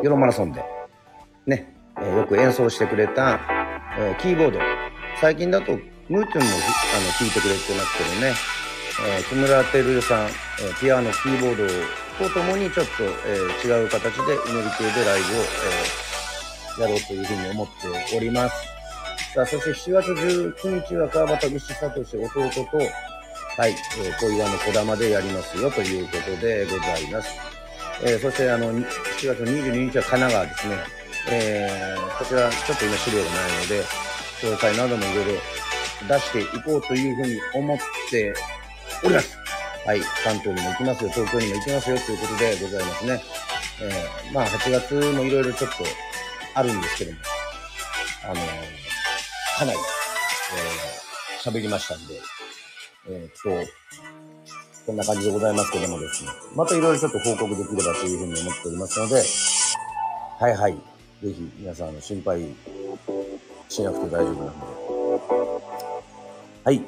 [0.00, 0.64] ー、世論マラソンで、
[1.46, 3.40] ね、え、よく演奏してくれた、
[3.98, 4.58] え、キーボード。
[5.20, 5.72] 最近だと、
[6.08, 8.34] ムーチュンもあの弾いてくれてますけどね、
[9.06, 10.30] えー、木村照さん、え、
[10.80, 13.36] ピアノ、キーボードとともにちょっと、え、
[13.66, 15.42] 違う形で祈り系でライブを、
[16.78, 18.54] え、やろうというふうに思っております。
[19.34, 22.10] さあ、そして7月19日は川端串聡弟
[22.70, 22.76] と、
[23.56, 27.30] はい、えー、小岩の小玉でやりますよということでございます。
[28.02, 28.84] えー、そしてあの、7
[29.22, 31.01] 月22日は神奈川ですね。
[31.30, 33.82] えー、こちらちょっと今資料がないので、
[34.42, 35.40] 詳細などもいろいろ
[36.08, 37.78] 出していこうというふうに思っ
[38.10, 38.34] て
[39.04, 39.38] おります。
[39.84, 43.22] はい、関東にも行きますよ、東京にも行きますよということでございますね。
[43.80, 45.84] えー、まあ、8月もいろいろちょっと
[46.54, 47.18] あるんですけども、
[48.24, 48.38] あのー、
[49.58, 52.14] かなり、えー、喋りましたんで、
[53.08, 53.72] えー、っと、
[54.86, 59.22] こんな感じでございますけどもですね、またいろいろちょっと報告できればというふうに思っておりますので、
[60.38, 60.91] はいはい、
[61.22, 62.40] ぜひ皆さん心配
[63.68, 64.66] しなくて大丈夫なんで。
[66.64, 66.80] はい。
[66.80, 66.82] と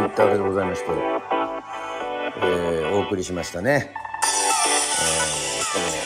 [0.00, 0.90] いったわけでございまして、
[2.42, 3.92] えー、お送りしましたね。
[5.02, 5.96] えー、この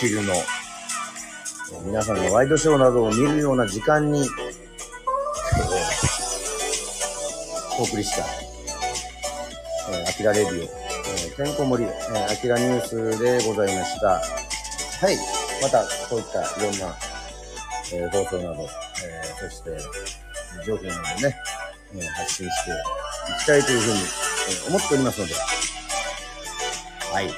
[0.00, 0.34] 昼の、
[1.84, 4.56] 皆さんのワイドショーなどを見るような時間に、えー
[7.78, 8.24] お送りした、
[9.92, 14.08] えー、アキラレディオ、えー、てんこ盛り、えー、アキラニュースでございました。
[14.08, 14.22] は
[15.10, 15.35] い。
[15.62, 16.96] また、こういったいろんな、
[17.92, 18.68] えー放送など、
[19.04, 19.70] えーそして、
[20.66, 20.98] 情報など
[21.28, 21.36] ね、
[21.94, 22.74] えー発信してい
[23.42, 25.34] きたいというふうに、えー思っておりますので、
[27.12, 27.28] はい。
[27.28, 27.34] ぜ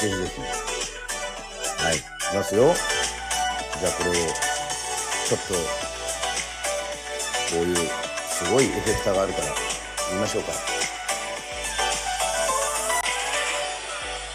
[0.00, 0.40] ひぜひ、
[1.84, 1.96] はい。
[1.96, 2.74] いきますよ。
[3.80, 5.54] じゃあこれを、ちょっと、
[7.54, 7.76] こういう、
[8.30, 9.46] すごいエフェクターがあるから、
[10.12, 10.52] 見ましょうか。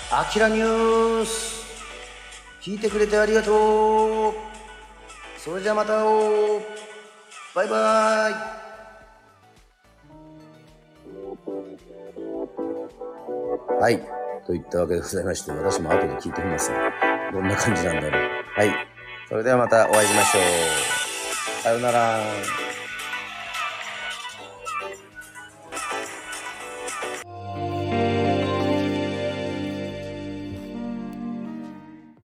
[0.09, 1.56] アキラニュース
[2.67, 4.33] 聞いてくれてありがとう
[5.37, 6.61] それじゃまたおう
[7.55, 8.33] バイバイ
[13.81, 14.05] はい。
[14.45, 16.91] といったわけでございまして、私も後で聞いてみますが、
[17.31, 18.11] どんな感じなんだろう。
[18.55, 18.71] はい。
[19.29, 21.63] それではまたお会いしましょう。
[21.63, 22.66] さようなら。